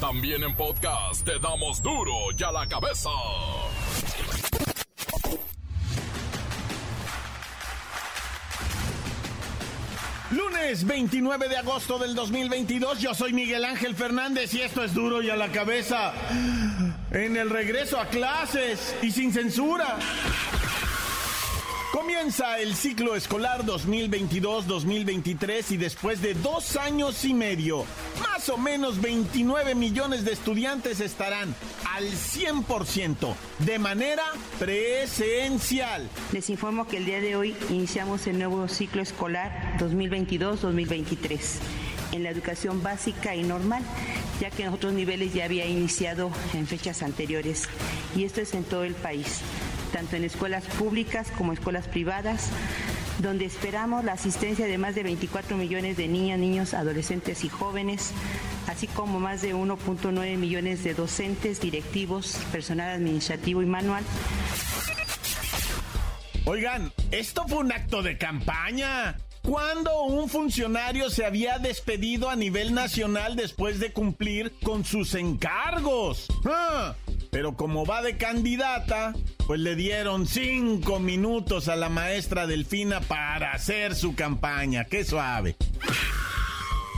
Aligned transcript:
También 0.00 0.44
en 0.44 0.54
podcast 0.54 1.24
te 1.24 1.40
damos 1.40 1.82
duro 1.82 2.12
y 2.38 2.42
a 2.44 2.52
la 2.52 2.68
cabeza. 2.68 3.10
Lunes 10.30 10.86
29 10.86 11.48
de 11.48 11.56
agosto 11.56 11.98
del 11.98 12.14
2022, 12.14 13.00
yo 13.00 13.12
soy 13.12 13.32
Miguel 13.32 13.64
Ángel 13.64 13.96
Fernández 13.96 14.54
y 14.54 14.60
esto 14.60 14.84
es 14.84 14.94
duro 14.94 15.20
y 15.20 15.30
a 15.30 15.36
la 15.36 15.50
cabeza. 15.50 16.12
En 17.10 17.36
el 17.36 17.50
regreso 17.50 17.98
a 17.98 18.06
clases 18.06 18.94
y 19.02 19.10
sin 19.10 19.32
censura. 19.32 19.98
Comienza 21.98 22.60
el 22.60 22.76
ciclo 22.76 23.16
escolar 23.16 23.64
2022-2023 23.64 25.72
y 25.72 25.78
después 25.78 26.22
de 26.22 26.34
dos 26.34 26.76
años 26.76 27.24
y 27.24 27.34
medio, 27.34 27.84
más 28.20 28.48
o 28.50 28.56
menos 28.56 29.00
29 29.00 29.74
millones 29.74 30.24
de 30.24 30.30
estudiantes 30.30 31.00
estarán 31.00 31.52
al 31.92 32.04
100% 32.04 33.34
de 33.58 33.80
manera 33.80 34.22
presencial. 34.60 36.08
Les 36.30 36.48
informo 36.50 36.86
que 36.86 36.98
el 36.98 37.04
día 37.04 37.20
de 37.20 37.34
hoy 37.34 37.56
iniciamos 37.68 38.28
el 38.28 38.38
nuevo 38.38 38.68
ciclo 38.68 39.02
escolar 39.02 39.76
2022-2023 39.80 41.40
en 42.12 42.22
la 42.22 42.30
educación 42.30 42.80
básica 42.80 43.34
y 43.34 43.42
normal, 43.42 43.82
ya 44.40 44.50
que 44.50 44.62
en 44.62 44.68
otros 44.68 44.92
niveles 44.92 45.34
ya 45.34 45.46
había 45.46 45.66
iniciado 45.66 46.30
en 46.54 46.68
fechas 46.68 47.02
anteriores 47.02 47.68
y 48.14 48.22
esto 48.22 48.40
es 48.40 48.54
en 48.54 48.62
todo 48.62 48.84
el 48.84 48.94
país 48.94 49.42
tanto 49.88 50.16
en 50.16 50.24
escuelas 50.24 50.64
públicas 50.64 51.30
como 51.36 51.52
escuelas 51.52 51.88
privadas, 51.88 52.50
donde 53.18 53.44
esperamos 53.44 54.04
la 54.04 54.12
asistencia 54.12 54.66
de 54.66 54.78
más 54.78 54.94
de 54.94 55.02
24 55.02 55.56
millones 55.56 55.96
de 55.96 56.08
niñas, 56.08 56.38
niños, 56.38 56.74
adolescentes 56.74 57.44
y 57.44 57.48
jóvenes, 57.48 58.12
así 58.68 58.86
como 58.86 59.18
más 59.18 59.42
de 59.42 59.54
1.9 59.54 60.36
millones 60.36 60.84
de 60.84 60.94
docentes, 60.94 61.60
directivos, 61.60 62.38
personal 62.52 62.90
administrativo 62.90 63.62
y 63.62 63.66
manual. 63.66 64.04
Oigan, 66.44 66.92
esto 67.10 67.46
fue 67.46 67.58
un 67.58 67.72
acto 67.72 68.02
de 68.02 68.16
campaña. 68.16 69.16
¿Cuándo 69.42 70.02
un 70.02 70.28
funcionario 70.28 71.10
se 71.10 71.24
había 71.24 71.58
despedido 71.58 72.28
a 72.30 72.36
nivel 72.36 72.74
nacional 72.74 73.36
después 73.36 73.80
de 73.80 73.92
cumplir 73.92 74.52
con 74.62 74.84
sus 74.84 75.14
encargos? 75.14 76.26
Ah, 76.44 76.94
pero 77.30 77.56
como 77.56 77.84
va 77.84 78.02
de 78.02 78.16
candidata, 78.16 79.14
pues 79.46 79.60
le 79.60 79.74
dieron 79.76 80.26
cinco 80.26 80.98
minutos 80.98 81.68
a 81.68 81.76
la 81.76 81.88
maestra 81.88 82.46
Delfina 82.46 83.00
para 83.00 83.52
hacer 83.52 83.94
su 83.94 84.14
campaña. 84.14 84.84
¡Qué 84.84 85.04
suave! 85.04 85.56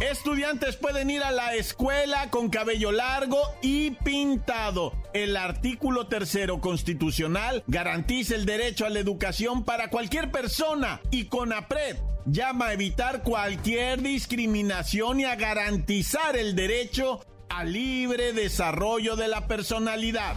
Estudiantes 0.01 0.77
pueden 0.77 1.11
ir 1.11 1.23
a 1.23 1.31
la 1.31 1.55
escuela 1.55 2.31
con 2.31 2.49
cabello 2.49 2.91
largo 2.91 3.39
y 3.61 3.91
pintado. 3.91 4.95
El 5.13 5.37
artículo 5.37 6.07
tercero 6.07 6.59
constitucional 6.59 7.63
garantiza 7.67 8.35
el 8.35 8.47
derecho 8.47 8.87
a 8.87 8.91
la 8.91 8.99
educación 8.99 9.63
para 9.63 9.91
cualquier 9.91 10.31
persona 10.31 11.03
y 11.11 11.27
con 11.27 11.53
APRED 11.53 11.99
llama 12.25 12.69
a 12.69 12.73
evitar 12.73 13.23
cualquier 13.23 14.01
discriminación 14.01 15.21
y 15.21 15.25
a 15.25 15.37
garantizar 15.37 16.35
el 16.35 16.55
derecho 16.55 17.21
al 17.51 17.73
libre 17.73 18.33
desarrollo 18.33 19.17
de 19.17 19.29
la 19.29 19.47
personalidad. 19.47 20.37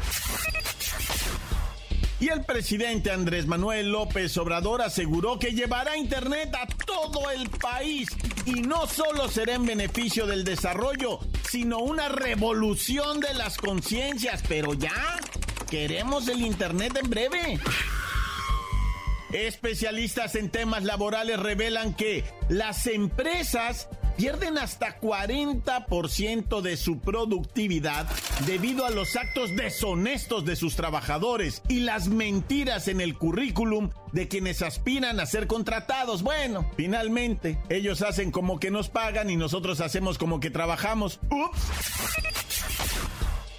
Y 2.20 2.30
el 2.30 2.44
presidente 2.46 3.12
Andrés 3.12 3.48
Manuel 3.48 3.92
López 3.92 4.38
Obrador 4.38 4.82
aseguró 4.82 5.38
que 5.38 5.52
llevará 5.52 5.98
Internet 5.98 6.56
a 6.56 6.66
todo 6.86 7.30
el 7.32 7.50
país 7.50 8.10
y 8.46 8.62
no 8.62 8.88
solo 8.88 9.28
será 9.28 9.56
en 9.56 9.66
beneficio 9.66 10.26
del 10.26 10.44
desarrollo, 10.44 11.20
sino 11.50 11.80
una 11.80 12.10
revolución 12.10 13.20
de 13.20 13.34
las 13.34 13.58
conciencias. 13.58 14.42
Pero 14.48 14.74
ya, 14.74 15.20
queremos 15.70 16.28
el 16.30 16.42
Internet 16.42 16.98
en 17.02 17.10
breve. 17.10 17.60
Especialistas 19.34 20.36
en 20.36 20.50
temas 20.50 20.84
laborales 20.84 21.40
revelan 21.40 21.94
que 21.94 22.24
las 22.50 22.88
empresas 22.88 23.90
pierden 24.18 24.58
hasta 24.58 25.00
40% 25.00 26.62
de 26.62 26.78
su 26.78 27.00
productividad 27.00 28.08
debido 28.46 28.86
a 28.86 28.92
los 28.92 29.16
actos 29.16 29.56
deshonestos 29.56 30.46
de 30.46 30.56
sus 30.56 30.76
trabajadores 30.76 31.62
y 31.68 31.80
las 31.82 32.08
mentiras 32.08 32.88
en 32.88 33.02
el 33.02 33.18
currículum 33.18 33.90
de 34.12 34.28
quienes 34.28 34.62
aspiran 34.62 35.20
a 35.20 35.26
ser 35.26 35.48
contratados. 35.48 36.24
Bueno, 36.24 36.70
finalmente, 36.78 37.58
ellos 37.70 38.02
hacen 38.02 38.32
como 38.32 38.60
que 38.60 38.72
nos 38.72 38.90
pagan 38.90 39.30
y 39.30 39.36
nosotros 39.36 39.82
hacemos 39.82 40.18
como 40.18 40.40
que 40.40 40.50
trabajamos. 40.50 41.20
Ups. 41.32 41.62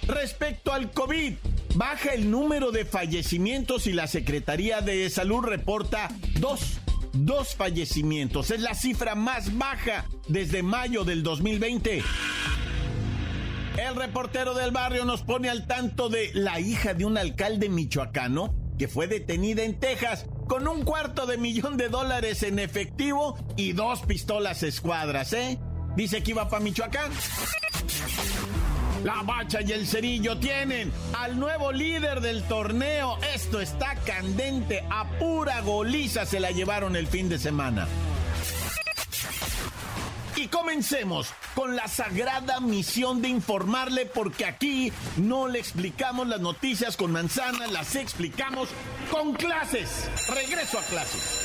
Respecto 0.07 0.71
al 0.71 0.91
COVID, 0.91 1.33
baja 1.75 2.13
el 2.13 2.29
número 2.29 2.71
de 2.71 2.85
fallecimientos 2.85 3.87
y 3.87 3.93
la 3.93 4.07
Secretaría 4.07 4.81
de 4.81 5.09
Salud 5.09 5.43
reporta 5.43 6.09
dos 6.39 6.79
dos 7.15 7.55
fallecimientos. 7.55 8.51
Es 8.51 8.61
la 8.61 8.73
cifra 8.73 9.15
más 9.15 9.57
baja 9.57 10.05
desde 10.27 10.63
mayo 10.63 11.03
del 11.03 11.23
2020. 11.23 12.03
El 13.77 13.95
reportero 13.95 14.53
del 14.53 14.71
barrio 14.71 15.05
nos 15.05 15.23
pone 15.23 15.49
al 15.49 15.67
tanto 15.67 16.09
de 16.09 16.31
la 16.33 16.59
hija 16.59 16.93
de 16.93 17.05
un 17.05 17.17
alcalde 17.17 17.69
michoacano 17.69 18.53
que 18.77 18.87
fue 18.87 19.07
detenida 19.07 19.63
en 19.63 19.79
Texas 19.79 20.25
con 20.47 20.67
un 20.67 20.83
cuarto 20.83 21.25
de 21.25 21.37
millón 21.37 21.77
de 21.77 21.89
dólares 21.89 22.43
en 22.43 22.59
efectivo 22.59 23.37
y 23.55 23.73
dos 23.73 24.01
pistolas 24.01 24.63
escuadras, 24.63 25.33
¿eh? 25.33 25.59
Dice 25.95 26.21
que 26.21 26.31
iba 26.31 26.49
para 26.49 26.63
Michoacán. 26.63 27.11
La 29.05 29.21
Bacha 29.21 29.61
y 29.61 29.71
el 29.71 29.85
Cerillo 29.85 30.35
tienen 30.39 30.91
al 31.13 31.39
nuevo 31.39 31.71
líder 31.71 32.21
del 32.21 32.41
torneo. 32.41 33.19
Esto 33.35 33.61
está 33.61 33.93
candente. 33.97 34.83
A 34.89 35.07
pura 35.19 35.61
goliza 35.61 36.25
se 36.25 36.39
la 36.39 36.49
llevaron 36.49 36.95
el 36.95 37.05
fin 37.05 37.29
de 37.29 37.37
semana. 37.37 37.87
Y 40.35 40.47
comencemos 40.47 41.29
con 41.53 41.75
la 41.75 41.87
sagrada 41.87 42.59
misión 42.59 43.21
de 43.21 43.27
informarle 43.27 44.07
porque 44.07 44.43
aquí 44.43 44.91
no 45.17 45.47
le 45.47 45.59
explicamos 45.59 46.27
las 46.27 46.41
noticias 46.41 46.97
con 46.97 47.11
manzanas, 47.11 47.71
las 47.71 47.95
explicamos 47.95 48.69
con 49.11 49.33
clases. 49.33 50.09
Regreso 50.33 50.79
a 50.79 50.81
clases. 50.81 51.44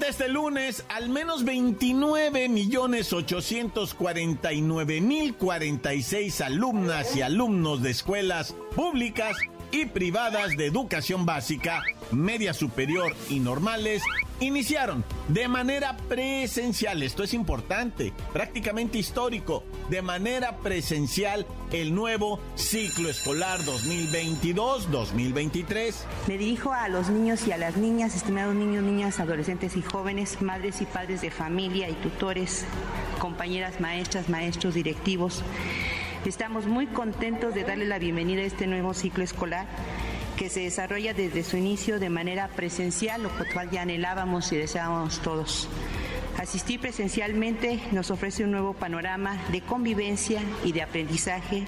Finalmente 0.00 0.22
este 0.22 0.32
lunes, 0.32 0.84
al 0.88 1.10
menos 1.10 1.44
29 1.44 2.48
millones 2.48 3.12
849 3.12 5.00
mil 5.02 5.34
46 5.34 6.40
alumnas 6.40 7.14
y 7.16 7.22
alumnos 7.22 7.82
de 7.82 7.90
escuelas 7.90 8.54
públicas 8.74 9.36
y 9.72 9.86
privadas 9.86 10.56
de 10.56 10.66
educación 10.66 11.26
básica, 11.26 11.82
media 12.12 12.54
superior 12.54 13.14
y 13.28 13.40
normales 13.40 14.02
iniciaron 14.40 15.04
de 15.28 15.46
manera 15.48 15.96
presencial, 16.08 17.02
esto 17.02 17.22
es 17.22 17.34
importante, 17.34 18.14
prácticamente 18.32 18.96
histórico, 18.98 19.62
de 19.88 20.02
manera 20.02 20.56
presencial 20.58 21.46
el 21.72 21.94
nuevo 21.94 22.40
ciclo 22.56 23.08
escolar 23.10 23.60
2022-2023. 23.60 25.94
Me 26.26 26.36
dirijo 26.38 26.72
a 26.72 26.88
los 26.88 27.10
niños 27.10 27.46
y 27.46 27.52
a 27.52 27.58
las 27.58 27.76
niñas, 27.76 28.16
estimados 28.16 28.54
niños, 28.54 28.82
niñas, 28.82 29.20
adolescentes 29.20 29.76
y 29.76 29.82
jóvenes, 29.82 30.40
madres 30.42 30.80
y 30.80 30.86
padres 30.86 31.20
de 31.20 31.30
familia 31.30 31.90
y 31.90 31.94
tutores, 31.94 32.64
compañeras 33.18 33.80
maestras, 33.80 34.28
maestros, 34.28 34.74
directivos. 34.74 35.42
Estamos 36.24 36.66
muy 36.66 36.86
contentos 36.86 37.54
de 37.54 37.64
darle 37.64 37.86
la 37.86 37.98
bienvenida 37.98 38.42
a 38.42 38.44
este 38.44 38.66
nuevo 38.66 38.94
ciclo 38.94 39.24
escolar 39.24 39.66
que 40.40 40.48
se 40.48 40.60
desarrolla 40.60 41.12
desde 41.12 41.44
su 41.44 41.58
inicio 41.58 42.00
de 42.00 42.08
manera 42.08 42.48
presencial, 42.48 43.24
lo 43.24 43.30
cual 43.52 43.70
ya 43.70 43.82
anhelábamos 43.82 44.50
y 44.52 44.56
deseábamos 44.56 45.20
todos. 45.20 45.68
Asistir 46.38 46.80
presencialmente 46.80 47.78
nos 47.92 48.10
ofrece 48.10 48.44
un 48.44 48.52
nuevo 48.52 48.72
panorama 48.72 49.36
de 49.52 49.60
convivencia 49.60 50.40
y 50.64 50.72
de 50.72 50.80
aprendizaje 50.80 51.66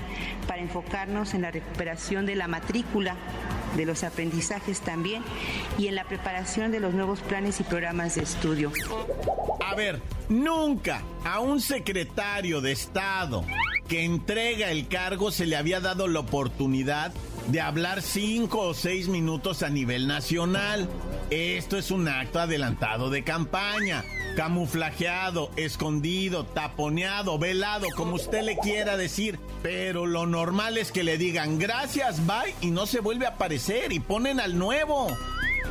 para 0.49 0.63
enfocarnos 0.63 1.35
en 1.35 1.43
la 1.43 1.51
recuperación 1.51 2.25
de 2.25 2.35
la 2.35 2.49
matrícula 2.49 3.15
de 3.77 3.85
los 3.85 4.05
aprendizajes 4.05 4.81
también 4.81 5.23
y 5.77 5.89
en 5.89 5.95
la 5.95 6.05
preparación 6.05 6.73
de 6.73 6.81
los 6.81 6.95
nuevos 6.95 7.21
planes 7.21 7.61
y 7.61 7.65
programas 7.65 8.15
de 8.15 8.23
estudio. 8.23 8.73
A 9.69 9.75
ver, 9.75 10.01
nunca 10.31 11.03
a 11.27 11.41
un 11.41 11.61
secretario 11.61 12.63
de 12.63 12.73
Estado 12.73 13.45
que 13.87 14.03
entrega 14.03 14.71
el 14.71 14.89
cargo 14.89 15.31
se 15.31 15.45
le 15.45 15.57
había 15.57 15.81
dado 15.81 16.09
la 16.09 16.21
oportunidad 16.21 17.13
de 17.49 17.61
hablar 17.61 18.03
cinco 18.03 18.61
o 18.61 18.75
seis 18.75 19.09
minutos 19.09 19.63
a 19.63 19.71
nivel 19.71 20.07
nacional. 20.07 20.89
Esto 21.31 21.77
es 21.77 21.91
un 21.91 22.09
acto 22.09 22.41
adelantado 22.41 23.11
de 23.11 23.25
campaña 23.25 24.05
camuflajeado, 24.35 25.51
escondido, 25.57 26.45
taponeado, 26.45 27.39
velado, 27.39 27.87
como 27.97 28.15
usted 28.17 28.43
le 28.43 28.57
quiera 28.57 28.97
decir. 28.97 29.39
Pero 29.63 30.07
lo 30.07 30.27
normal 30.27 30.79
es 30.79 30.93
que 30.93 31.05
le 31.05 31.19
digan 31.19 31.59
gracias, 31.59 32.27
bye, 32.27 32.55
y 32.61 32.71
no 32.71 32.87
se 32.87 33.01
vuelve 33.01 33.27
a 33.27 33.31
aparecer 33.31 33.93
y 33.93 34.01
ponen 34.01 34.41
al 34.41 34.59
nuevo. 34.59 35.09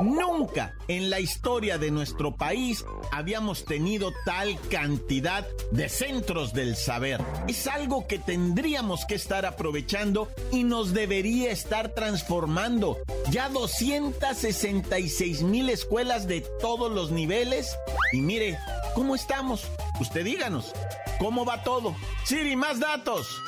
Nunca 0.01 0.75
en 0.89 1.11
la 1.11 1.21
historia 1.21 1.79
de 1.79 1.91
nuestro 1.91 2.37
país 2.37 2.85
habíamos 3.13 3.65
tenido 3.65 4.13
tal 4.25 4.59
cantidad 4.71 5.47
de 5.71 5.89
centros 5.89 6.53
del 6.53 6.77
saber. 6.77 7.21
Es 7.49 7.67
algo 7.67 8.07
que 8.07 8.19
tendríamos 8.19 9.05
que 9.07 9.15
estar 9.15 9.47
aprovechando 9.47 10.31
y 10.53 10.65
nos 10.65 10.93
debería 10.93 11.51
estar 11.51 11.91
transformando. 11.91 12.99
Ya 13.31 13.49
266 13.49 15.43
mil 15.43 15.69
escuelas 15.71 16.27
de 16.27 16.43
todos 16.61 16.91
los 16.93 17.11
niveles. 17.11 17.77
Y 18.13 18.21
mire, 18.21 18.59
¿cómo 18.95 19.15
estamos? 19.15 19.69
Usted 20.00 20.25
díganos, 20.25 20.73
¿cómo 21.20 21.44
va 21.44 21.62
todo? 21.62 21.94
Siri, 22.25 22.56
más 22.56 22.81
datos. 22.81 23.41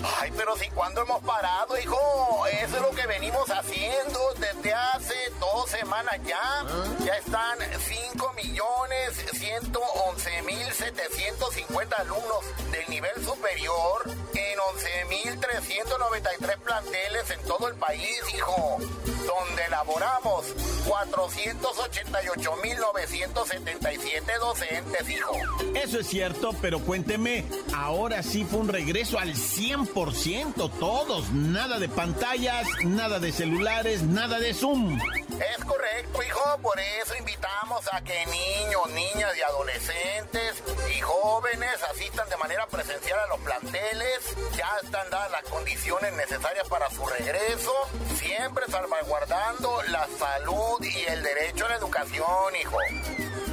Ay, 0.03 0.31
pero 0.35 0.55
si 0.57 0.67
cuando 0.69 1.01
hemos 1.01 1.21
parado, 1.23 1.77
hijo, 1.77 2.47
eso 2.47 2.75
es 2.75 2.81
lo 2.81 2.91
que 2.91 3.05
venimos 3.07 3.49
haciendo 3.49 4.19
desde 4.37 4.73
hace 4.73 5.15
dos 5.39 5.69
semanas 5.69 6.15
ya. 6.25 6.39
¿Ah? 6.41 6.65
Ya 7.03 7.15
están 7.17 7.57
5 7.79 8.33
millones 8.33 9.25
111 9.31 10.41
mil 10.43 10.71
750 10.71 11.95
alumnos 11.97 12.71
del 12.71 12.89
nivel 12.89 13.25
superior 13.25 14.03
en 14.33 14.59
11 14.59 15.05
mil 15.05 15.39
393 15.39 16.57
planteles 16.57 17.29
en 17.29 17.41
todo 17.45 17.67
el 17.67 17.75
país, 17.75 18.21
hijo. 18.33 18.77
Donde 18.79 19.60
elaboramos 19.65 20.45
488 20.87 22.55
mil 22.63 22.77
977 22.77 24.31
docentes, 24.39 25.09
hijo. 25.09 25.33
Eso 25.75 25.99
es 25.99 26.07
cierto, 26.07 26.51
pero 26.61 26.79
cuénteme, 26.79 27.45
ahora 27.75 28.23
sí 28.23 28.45
fue 28.45 28.59
un 28.59 28.67
regreso 28.67 29.19
al 29.19 29.35
100 29.35 29.71
ciento 30.13 30.69
todos, 30.69 31.31
nada 31.31 31.79
de 31.79 31.87
pantallas, 31.87 32.67
nada 32.83 33.19
de 33.19 33.31
celulares, 33.31 34.03
nada 34.03 34.39
de 34.39 34.53
Zoom. 34.53 34.99
Es 34.99 35.65
correcto, 35.65 36.23
hijo, 36.23 36.59
por 36.61 36.79
eso 36.79 37.15
invitamos 37.17 37.85
a 37.93 38.01
que 38.01 38.25
niños, 38.25 38.89
niñas 38.93 39.31
y 39.37 39.41
adolescentes 39.41 40.63
y 40.95 41.01
jóvenes 41.01 41.83
asistan 41.91 42.29
de 42.29 42.37
manera 42.37 42.67
presencial 42.67 43.19
a 43.19 43.27
los 43.27 43.39
planteles. 43.39 44.35
Ya 44.55 44.67
están 44.83 45.09
dadas 45.09 45.31
las 45.31 45.43
condiciones 45.43 46.13
necesarias 46.13 46.67
para 46.67 46.89
su 46.89 47.05
regreso, 47.05 47.73
siempre 48.15 48.65
salvaguardando 48.67 49.50
la 49.89 50.07
salud 50.17 50.81
y 50.81 51.11
el 51.11 51.21
derecho 51.23 51.65
a 51.65 51.69
la 51.69 51.75
educación, 51.75 52.55
hijo. 52.61 52.77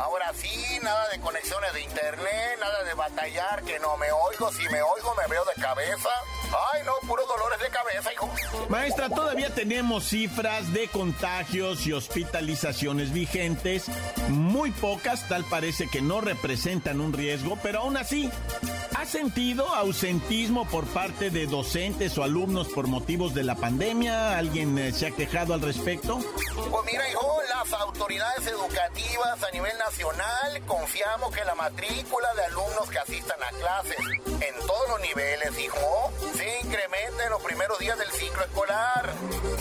Ahora 0.01 0.33
sí, 0.35 0.79
nada 0.83 1.09
de 1.09 1.19
conexiones 1.19 1.73
de 1.75 1.83
internet, 1.83 2.59
nada 2.61 2.85
de 2.85 2.95
batallar, 2.95 3.63
que 3.65 3.79
no 3.81 3.97
me 3.97 4.11
oigo, 4.13 4.53
si 4.53 4.63
me 4.69 4.81
oigo 4.81 5.15
me 5.17 5.27
veo 5.29 5.45
de 5.45 5.61
cabeza. 5.61 6.09
Ay, 6.73 6.83
no, 6.85 6.93
puros 7.07 7.27
dolores 7.27 7.59
de 7.61 7.69
cabeza, 7.69 8.13
hijo. 8.13 8.31
Maestra, 8.69 9.09
todavía 9.09 9.53
tenemos 9.53 10.05
cifras 10.05 10.73
de 10.73 10.89
contagios 10.89 11.85
y 11.87 11.93
hospitalizaciones 11.93 13.13
vigentes, 13.13 13.87
muy 14.29 14.71
pocas, 14.71 15.29
tal 15.29 15.45
parece 15.45 15.89
que 15.89 16.01
no 16.01 16.21
representan 16.21 17.01
un 17.01 17.13
riesgo, 17.13 17.59
pero 17.63 17.81
aún 17.81 17.97
así, 17.97 18.31
¿ha 19.09 19.11
sentido 19.11 19.67
ausentismo 19.75 20.67
por 20.67 20.87
parte 20.87 21.31
de 21.31 21.47
docentes 21.47 22.19
o 22.19 22.23
alumnos 22.23 22.69
por 22.69 22.89
motivos 22.89 23.33
de 23.33 23.43
la 23.43 23.55
pandemia? 23.55 24.37
¿Alguien 24.37 24.77
eh, 24.77 24.93
se 24.93 25.07
ha 25.07 25.11
quejado 25.13 25.55
al 25.55 25.63
respecto? 25.63 26.19
Pues 26.19 26.85
mira, 26.85 27.09
hijo, 27.09 27.39
las 27.49 27.73
autoridades 27.73 28.47
educativas 28.47 29.43
a 29.43 29.51
nivel 29.51 29.73
nacional 29.79 30.63
confiamos 30.67 31.35
que 31.35 31.43
la 31.43 31.55
matrícula 31.55 32.29
de 32.35 32.45
alumnos 32.45 32.91
que 32.91 32.99
asistan 32.99 33.39
a 33.43 33.57
clases 33.57 33.97
en 34.27 34.67
todos 34.67 34.89
los 34.91 35.01
niveles, 35.01 35.59
hijo. 35.59 36.13
Se 36.37 36.61
incrementa 36.61 37.25
en 37.25 37.31
los 37.31 37.43
primeros 37.43 37.79
días 37.79 37.99
del 37.99 38.11
ciclo 38.11 38.45
escolar. 38.45 39.11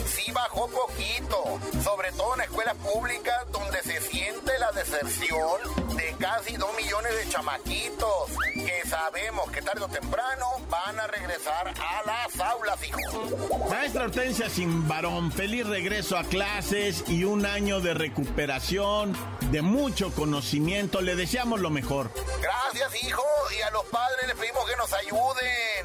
Sí 0.08 0.30
bajó 0.34 0.68
poquito, 0.68 1.60
sobre 1.86 2.12
todo 2.12 2.36
en 2.36 2.42
escuelas 2.42 2.76
públicas 2.76 3.46
donde 3.54 3.82
se 3.82 4.02
siente 4.02 4.60
la 4.60 4.72
deserción 4.74 5.96
de 5.96 6.16
casi 6.20 6.58
dos 6.58 6.76
millones 6.76 7.16
de 7.16 7.30
chamaquitos 7.30 8.32
que 8.54 8.90
sabemos 8.90 9.37
que 9.46 9.62
tarde 9.62 9.84
o 9.84 9.88
temprano 9.88 10.46
van 10.70 11.00
a 11.00 11.08
regresar 11.08 11.68
a 11.68 12.02
las 12.06 12.40
aulas, 12.40 12.80
hijo. 12.84 13.70
Maestra 13.70 14.06
Hortensia 14.06 14.50
Sin 14.50 14.88
varón, 14.88 15.32
feliz 15.32 15.68
regreso 15.68 16.18
a 16.18 16.24
clases 16.24 17.04
y 17.08 17.24
un 17.24 17.46
año 17.46 17.80
de 17.80 17.94
recuperación, 17.94 19.16
de 19.52 19.62
mucho 19.62 20.12
conocimiento. 20.12 21.02
Le 21.02 21.16
deseamos 21.16 21.60
lo 21.60 21.70
mejor. 21.70 22.12
Gracias, 22.42 23.04
hijo, 23.04 23.24
y 23.58 23.62
a 23.62 23.72
los 23.72 23.86
padres 23.86 24.28
les 24.28 24.36
pedimos 24.36 24.68
que 24.68 24.76
nos 24.76 24.92
ayuden. 24.94 25.77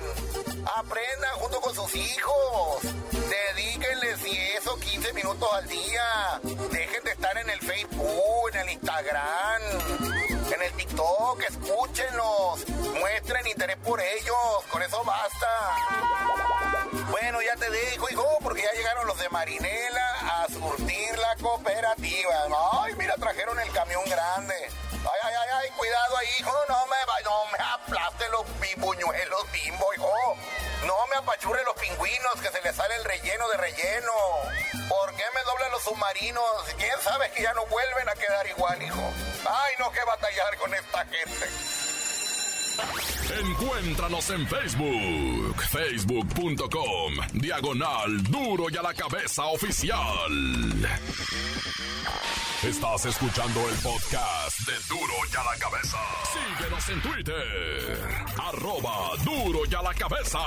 Aprendan 0.76 1.34
junto 1.36 1.60
con 1.60 1.74
sus 1.74 1.94
hijos. 1.94 2.82
Dedíquenles 3.10 4.18
si 4.20 4.30
eso 4.56 4.74
15 4.76 5.12
minutos 5.12 5.48
al 5.52 5.68
día. 5.68 6.40
Dejen 6.70 7.04
de 7.04 7.10
estar 7.10 7.36
en 7.36 7.50
el 7.50 7.60
Facebook, 7.60 8.50
en 8.54 8.60
el 8.60 8.70
Instagram, 8.70 9.62
en 10.54 10.62
el 10.62 10.72
TikTok. 10.72 11.42
Escúchenlos. 11.42 12.68
Muestren 12.98 13.46
interés 13.48 13.76
por 13.78 14.00
ellos. 14.00 14.64
Con 14.70 14.82
eso 14.82 15.02
basta. 15.04 15.48
Bueno, 17.10 17.42
ya 17.42 17.54
te 17.56 17.68
dejo, 17.68 18.08
hijo, 18.10 18.38
porque 18.42 18.62
ya 18.62 18.72
llegaron 18.72 19.06
los 19.06 19.18
de 19.18 19.28
Marinela 19.28 20.42
a 20.42 20.46
surtir 20.48 21.18
la 21.18 21.36
cooperativa. 21.36 22.46
Ay, 22.80 22.94
mira, 22.96 23.14
trajeron 23.16 23.60
el 23.60 23.70
camión 23.72 24.02
grande. 24.06 24.54
Ay, 24.92 25.20
ay, 25.22 25.34
ay, 25.34 25.48
ay, 25.52 25.70
cuidado 25.76 26.16
ahí, 26.16 26.28
hijo, 26.40 26.52
no 26.68 26.86
me, 26.86 26.96
no 27.24 27.44
me 27.52 27.58
aplaste 27.58 28.28
los 28.30 28.46
buñuelos 28.76 29.52
bimbo, 29.52 29.94
hijo. 29.94 30.12
No 30.86 30.94
me 31.08 31.16
apachure 31.16 31.62
los 31.64 31.74
pingüinos 31.74 32.34
que 32.42 32.48
se 32.48 32.60
les 32.62 32.74
sale 32.74 32.94
el 32.96 33.04
relleno 33.04 33.48
de 33.48 33.56
relleno. 33.56 34.12
¿Por 34.88 35.14
qué 35.14 35.24
me 35.34 35.42
doblan 35.44 35.70
los 35.70 35.82
submarinos? 35.82 36.42
¿Quién 36.76 36.98
sabe 37.02 37.30
que 37.32 37.42
ya 37.42 37.52
no 37.54 37.64
vuelven 37.66 38.08
a 38.08 38.14
quedar 38.14 38.46
igual, 38.46 38.82
hijo? 38.82 39.12
Ay, 39.48 39.74
no, 39.78 39.90
que 39.90 40.04
batallar 40.04 40.56
con 40.56 40.74
esta 40.74 41.04
gente. 41.06 41.48
Encuéntranos 43.38 44.30
en 44.30 44.46
Facebook, 44.46 45.62
facebook.com, 45.70 47.14
diagonal 47.32 48.22
duro 48.24 48.66
y 48.70 48.76
a 48.76 48.82
la 48.82 48.94
cabeza 48.94 49.44
oficial. 49.46 50.30
Estás 52.62 53.06
escuchando 53.06 53.60
el 53.68 53.74
podcast 53.78 54.60
de 54.60 54.72
Duro 54.88 55.14
y 55.32 55.36
a 55.36 55.42
la 55.42 55.58
cabeza. 55.58 55.98
Síguenos 56.32 56.88
en 56.90 57.02
Twitter, 57.02 57.98
arroba 58.40 59.10
duro 59.24 59.62
y 59.68 59.74
a 59.74 59.82
la 59.82 59.92
cabeza. 59.92 60.38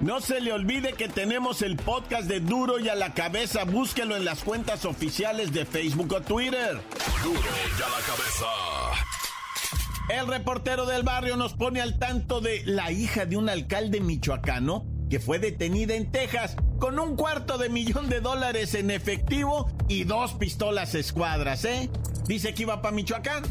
No 0.00 0.22
se 0.22 0.40
le 0.40 0.50
olvide 0.50 0.94
que 0.94 1.10
tenemos 1.10 1.60
el 1.60 1.76
podcast 1.76 2.26
de 2.26 2.40
Duro 2.40 2.78
y 2.78 2.88
a 2.88 2.94
la 2.94 3.12
cabeza. 3.12 3.64
Búsquelo 3.64 4.16
en 4.16 4.24
las 4.24 4.42
cuentas 4.42 4.86
oficiales 4.86 5.52
de 5.52 5.66
Facebook 5.66 6.14
o 6.14 6.22
Twitter. 6.22 6.80
Duro 7.22 7.38
y 7.38 7.82
a 7.82 7.88
la 7.88 8.00
cabeza. 8.06 8.46
El 10.08 10.26
reportero 10.26 10.86
del 10.86 11.02
barrio 11.02 11.36
nos 11.36 11.52
pone 11.52 11.82
al 11.82 11.98
tanto 11.98 12.40
de 12.40 12.62
la 12.64 12.90
hija 12.92 13.26
de 13.26 13.36
un 13.36 13.50
alcalde 13.50 14.00
michoacano 14.00 14.93
que 15.14 15.20
fue 15.20 15.38
detenida 15.38 15.94
en 15.94 16.10
Texas 16.10 16.56
con 16.80 16.98
un 16.98 17.14
cuarto 17.14 17.56
de 17.56 17.68
millón 17.68 18.08
de 18.08 18.18
dólares 18.18 18.74
en 18.74 18.90
efectivo 18.90 19.70
y 19.86 20.02
dos 20.02 20.32
pistolas 20.32 20.96
escuadras, 20.96 21.64
¿eh? 21.64 21.88
Dice 22.26 22.52
que 22.52 22.62
iba 22.62 22.82
para 22.82 22.96
Michoacán. 22.96 23.44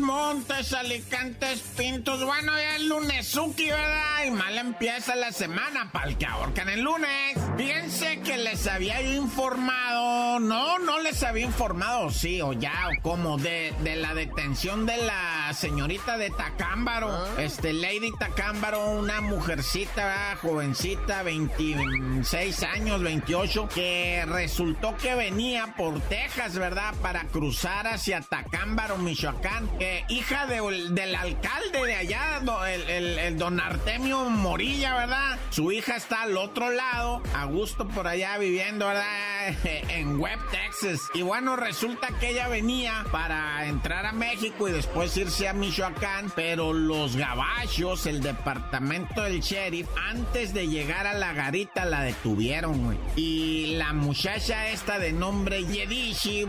Montes, 0.00 0.72
Alicantes, 0.72 1.60
Pintos. 1.76 2.24
Bueno, 2.24 2.52
ya 2.52 2.76
es 2.76 2.82
lunesuki, 2.82 3.70
¿verdad? 3.70 4.24
Y 4.26 4.30
mal 4.30 4.56
empieza 4.58 5.14
la 5.14 5.32
semana 5.32 5.90
para 5.92 6.08
el 6.08 6.18
que 6.18 6.26
ahorcan 6.26 6.68
el 6.68 6.80
lunes. 6.80 7.38
Fíjense 7.56 8.20
que 8.20 8.36
les 8.36 8.66
había 8.66 9.00
informado. 9.02 10.40
No, 10.40 10.78
no 10.78 11.00
les 11.00 11.22
había 11.22 11.44
informado, 11.44 12.10
sí, 12.10 12.40
o 12.40 12.52
ya, 12.52 12.72
o 12.88 13.02
como, 13.02 13.38
de, 13.38 13.74
de 13.82 13.96
la 13.96 14.14
detención 14.14 14.86
de 14.86 14.96
la 14.98 15.52
señorita 15.54 16.16
de 16.18 16.30
Tacámbaro. 16.30 17.38
Este, 17.38 17.72
Lady 17.72 18.12
Tacámbaro, 18.18 18.90
una 18.90 19.20
mujercita, 19.20 20.04
¿verdad? 20.04 20.38
jovencita, 20.42 21.22
26 21.22 22.62
años, 22.64 23.02
28, 23.02 23.68
que 23.74 24.24
resultó 24.26 24.96
que 24.96 25.14
venía 25.14 25.74
por 25.76 26.00
Texas, 26.00 26.56
¿verdad? 26.58 26.94
Para 27.02 27.24
cruzar 27.24 27.86
hacia 27.86 28.20
Tacámbaro, 28.20 28.98
Michoacán 28.98 29.68
hija 30.08 30.46
del 30.46 31.14
alcalde 31.14 31.86
de 31.86 31.94
allá, 31.94 32.40
el, 32.66 33.38
don 33.38 33.60
Artemio 33.60 34.24
Morilla, 34.30 34.96
¿verdad? 34.96 35.38
Su 35.50 35.72
hija 35.72 35.96
está 35.96 36.22
al 36.22 36.36
otro 36.36 36.70
lado, 36.70 37.22
a 37.34 37.44
gusto 37.44 37.86
por 37.88 38.06
allá 38.06 38.38
viviendo, 38.38 38.86
¿verdad? 38.86 39.04
En 39.64 40.18
Web, 40.18 40.38
Texas. 40.50 41.00
Y 41.12 41.22
bueno, 41.22 41.56
resulta 41.56 42.08
que 42.18 42.30
ella 42.30 42.48
venía 42.48 43.04
para 43.12 43.66
entrar 43.66 44.06
a 44.06 44.12
México 44.12 44.68
y 44.68 44.72
después 44.72 45.16
irse 45.16 45.48
a 45.48 45.52
Michoacán, 45.52 46.32
pero 46.34 46.72
los 46.72 47.16
gabachos, 47.16 48.06
el 48.06 48.22
departamento 48.22 49.22
del 49.22 49.40
sheriff, 49.40 49.86
antes 50.08 50.54
de 50.54 50.68
llegar 50.68 51.06
a 51.06 51.14
la 51.14 51.32
garita 51.34 51.84
la 51.84 52.02
detuvieron, 52.02 52.84
güey. 52.84 52.98
Y 53.16 53.76
la 53.76 53.92
muchacha 53.92 54.68
esta 54.68 54.98
de 54.98 55.12
nombre 55.12 55.64
Yedishi, 55.64 56.46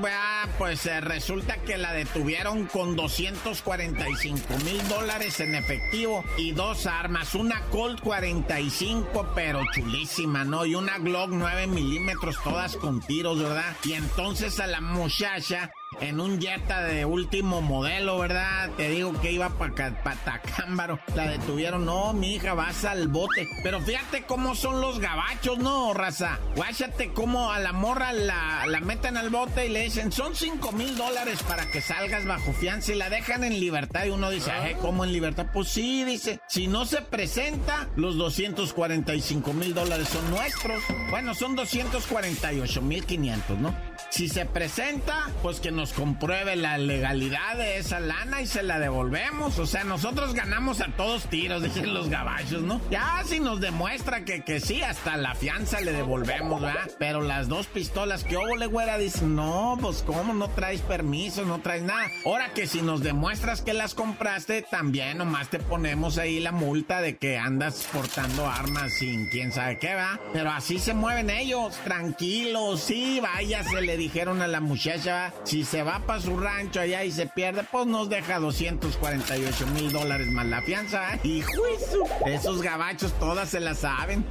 pues 0.58 0.86
eh, 0.86 1.01
resulta 1.01 1.58
que 1.58 1.77
la 1.77 1.94
detuvieron 1.94 2.65
con 2.65 2.96
200 2.96 3.25
245 3.25 4.58
mil 4.63 4.88
dólares 4.88 5.39
en 5.39 5.55
efectivo 5.55 6.24
y 6.38 6.51
dos 6.51 6.86
armas, 6.86 7.34
una 7.36 7.62
Colt 7.72 8.00
45 8.01 9.32
pero 9.34 9.62
chulísima, 9.74 10.44
¿no? 10.44 10.65
Y 10.65 10.75
una 10.75 11.00
Glock 11.00 11.29
9 11.32 11.67
milímetros 11.67 12.36
todas 12.44 12.75
con 12.75 13.01
tiros, 13.01 13.41
¿verdad? 13.41 13.75
Y 13.84 13.94
entonces 13.94 14.60
a 14.60 14.67
la 14.67 14.82
muchacha 14.82 15.72
en 16.01 16.19
un 16.19 16.39
Jetta 16.39 16.81
de 16.81 17.05
último 17.05 17.61
modelo, 17.61 18.17
¿verdad? 18.19 18.69
Te 18.77 18.89
digo 18.89 19.13
que 19.21 19.31
iba 19.31 19.49
para 19.49 20.03
pa 20.03 20.15
Tacámbaro. 20.15 20.99
La 21.15 21.27
detuvieron. 21.27 21.85
No, 21.85 22.13
mi 22.13 22.35
hija, 22.35 22.53
vas 22.53 22.85
al 22.85 23.07
bote. 23.07 23.47
Pero 23.63 23.81
fíjate 23.81 24.23
cómo 24.23 24.55
son 24.55 24.81
los 24.81 24.99
gabachos, 24.99 25.57
¿no, 25.59 25.93
raza? 25.93 26.39
Guáchate 26.55 27.11
cómo 27.13 27.51
a 27.51 27.59
la 27.59 27.73
morra 27.73 28.13
la, 28.13 28.65
la 28.67 28.79
meten 28.79 29.17
al 29.17 29.29
bote 29.29 29.67
y 29.67 29.69
le 29.69 29.83
dicen, 29.83 30.11
son 30.11 30.35
5 30.35 30.71
mil 30.71 30.97
dólares 30.97 31.43
para 31.43 31.69
que 31.71 31.81
salgas 31.81 32.25
bajo 32.25 32.53
fianza 32.53 32.93
y 32.93 32.95
la 32.95 33.09
dejan 33.09 33.43
en 33.43 33.59
libertad. 33.59 34.05
Y 34.05 34.09
uno 34.09 34.29
dice, 34.29 34.51
ay, 34.51 34.75
¿cómo 34.81 35.03
en 35.03 35.11
libertad? 35.11 35.47
Pues 35.53 35.69
sí, 35.69 36.03
dice, 36.03 36.39
si 36.47 36.67
no 36.67 36.85
se 36.85 37.01
presenta, 37.01 37.87
los 37.95 38.17
245 38.17 39.53
mil 39.53 39.73
dólares 39.73 40.09
son 40.09 40.29
nuestros. 40.29 40.81
Bueno, 41.09 41.33
son 41.33 41.55
248 41.55 42.81
mil 42.81 43.05
500, 43.05 43.59
¿no? 43.59 43.94
Si 44.15 44.29
se 44.29 44.45
presenta, 44.45 45.29
pues 45.41 45.60
que 45.60 45.74
nos 45.74 45.91
compruebe 45.91 46.55
la 46.55 46.77
legalidad 46.77 47.57
de 47.57 47.79
esa 47.79 48.00
lana 48.00 48.41
y 48.41 48.48
se 48.48 48.63
la 48.63 48.79
devolvemos. 48.79 49.60
O 49.60 49.65
sea, 49.65 49.84
nosotros 49.84 50.34
ganamos 50.34 50.79
a 50.79 50.88
todos 50.95 51.25
tiros, 51.25 51.62
dicen 51.63 51.93
los 51.93 52.07
gabachos, 52.07 52.62
¿no? 52.62 52.79
Ya 52.89 53.22
si 53.25 53.41
nos 53.41 53.60
demuestra 53.60 54.24
que, 54.24 54.45
que 54.45 54.62
sí, 54.62 54.81
hasta 54.81 55.17
la 55.17 55.36
fianza 55.36 55.81
le 55.81 55.91
devolvemos, 55.91 56.62
¿verdad? 56.62 56.89
Pero 56.98 57.19
las 57.19 57.50
dos 57.50 57.67
pistolas 57.67 58.24
que 58.24 58.38
hubo 58.38 58.55
le 58.55 58.67
güera 58.67 58.98
dice, 58.98 59.25
no, 59.25 59.77
pues 59.81 60.01
cómo 60.01 60.34
no 60.34 60.48
traes 60.48 60.79
permiso, 60.79 61.43
no 61.43 61.60
traes 61.60 61.84
nada. 61.84 62.10
Ahora 62.24 62.53
que 62.53 62.67
si 62.67 62.81
nos 62.81 63.03
demuestras 63.03 63.62
que 63.62 63.74
las 63.74 63.95
compraste, 63.95 64.62
también 64.62 65.17
nomás 65.17 65.50
te 65.50 65.60
ponemos 65.60 66.17
ahí 66.19 66.39
la 66.39 66.53
multa 66.53 67.01
de 67.01 67.17
que 67.17 67.38
andas 67.38 67.86
portando 67.91 68.48
armas 68.48 68.93
sin 68.93 69.27
quién 69.27 69.51
sabe 69.51 69.77
qué, 69.77 69.93
va. 69.93 70.22
Pero 70.31 70.51
así 70.51 70.79
se 70.79 70.93
mueven 70.93 71.29
ellos, 71.29 71.75
tranquilos, 71.84 72.79
sí, 72.79 73.19
vaya, 73.22 73.62
se 73.65 73.81
le 73.81 74.04
dijeron 74.05 74.39
a 74.43 74.47
la 74.47 74.59
muchacha, 74.59 75.33
si 75.45 75.63
se 75.63 75.81
va 75.81 76.00
para 76.05 76.21
su 76.21 76.38
rancho 76.38 76.79
allá 76.79 77.03
y 77.03 77.12
se 77.12 77.25
pierde, 77.25 77.63
pues 77.71 77.88
nos 77.88 78.07
deja 78.07 78.38
248 78.38 79.65
mil 79.67 79.91
dólares 79.91 80.27
más 80.27 80.45
la 80.45 80.62
fianza. 80.62 81.17
Y 81.24 81.41
juicio, 81.41 82.03
esos 82.27 82.62
gabachos 82.62 83.17
todas 83.19 83.50
se 83.50 83.59
la 83.59 83.74
saben. 83.74 84.24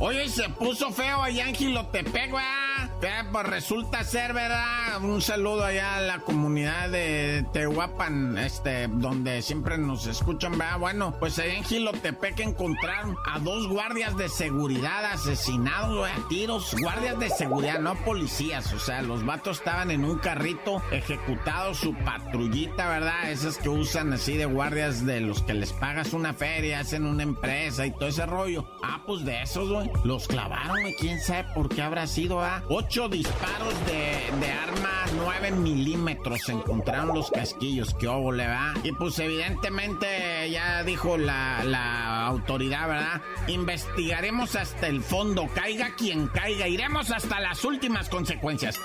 Oye, 0.00 0.30
se 0.30 0.48
puso 0.48 0.90
feo 0.92 1.22
allá 1.22 1.46
en 1.46 1.54
Gilotepec, 1.54 2.30
güey. 2.30 2.71
Pues 3.02 3.46
resulta 3.46 4.04
ser, 4.04 4.32
¿verdad? 4.32 5.02
Un 5.02 5.20
saludo 5.20 5.64
allá 5.64 5.96
a 5.96 6.00
la 6.02 6.18
comunidad 6.20 6.90
de 6.90 7.44
Tehuapan, 7.52 8.38
este, 8.38 8.86
donde 8.86 9.42
siempre 9.42 9.76
nos 9.78 10.06
escuchan, 10.06 10.58
¿verdad? 10.58 10.78
Bueno, 10.78 11.16
pues 11.18 11.38
allá 11.38 11.54
en 11.54 11.64
Gilotepec 11.64 12.38
encontraron 12.40 13.16
a 13.26 13.40
dos 13.40 13.66
guardias 13.66 14.16
de 14.16 14.28
seguridad 14.28 15.06
asesinados, 15.06 15.96
güey, 15.96 16.12
tiros. 16.28 16.76
Guardias 16.78 17.18
de 17.18 17.30
seguridad, 17.30 17.80
no 17.80 17.96
policías. 18.04 18.72
O 18.74 18.78
sea, 18.78 19.02
los 19.02 19.24
vatos 19.24 19.58
estaban 19.58 19.90
en 19.90 20.04
un 20.04 20.18
carrito 20.18 20.80
ejecutados, 20.92 21.78
su 21.78 21.94
patrullita, 21.94 22.88
¿verdad? 22.88 23.30
Esas 23.32 23.58
que 23.58 23.70
usan 23.70 24.12
así 24.12 24.36
de 24.36 24.44
guardias 24.44 25.04
de 25.04 25.20
los 25.20 25.42
que 25.42 25.54
les 25.54 25.72
pagas 25.72 26.12
una 26.12 26.34
feria, 26.34 26.80
hacen 26.80 27.06
una 27.06 27.24
empresa 27.24 27.86
y 27.86 27.90
todo 27.92 28.08
ese 28.08 28.26
rollo. 28.26 28.66
Ah, 28.84 29.02
pues 29.06 29.24
de 29.24 29.42
esos, 29.42 29.68
güey. 29.68 29.90
Los 30.04 30.28
clavaron, 30.28 30.80
güey. 30.82 30.94
¿Quién 30.94 31.18
sabe 31.20 31.48
por 31.54 31.68
qué 31.68 31.82
habrá 31.82 32.06
sido, 32.06 32.40
ah? 32.40 32.62
Disparos 32.92 33.74
de, 33.86 34.30
de 34.38 34.52
arma 34.52 35.06
9 35.16 35.52
milímetros. 35.52 36.46
Encontraron 36.50 37.16
los 37.16 37.30
casquillos. 37.30 37.94
¿Qué 37.94 38.06
obo 38.06 38.32
le? 38.32 38.46
Y 38.84 38.92
pues 38.92 39.18
evidentemente 39.18 40.50
ya 40.50 40.82
dijo 40.84 41.16
la, 41.16 41.64
la 41.64 42.26
autoridad, 42.26 42.88
¿verdad? 42.88 43.22
Investigaremos 43.48 44.56
hasta 44.56 44.88
el 44.88 45.02
fondo. 45.02 45.48
Caiga 45.54 45.94
quien 45.96 46.26
caiga. 46.28 46.68
Iremos 46.68 47.10
hasta 47.10 47.40
las 47.40 47.64
últimas 47.64 48.10
consecuencias. 48.10 48.78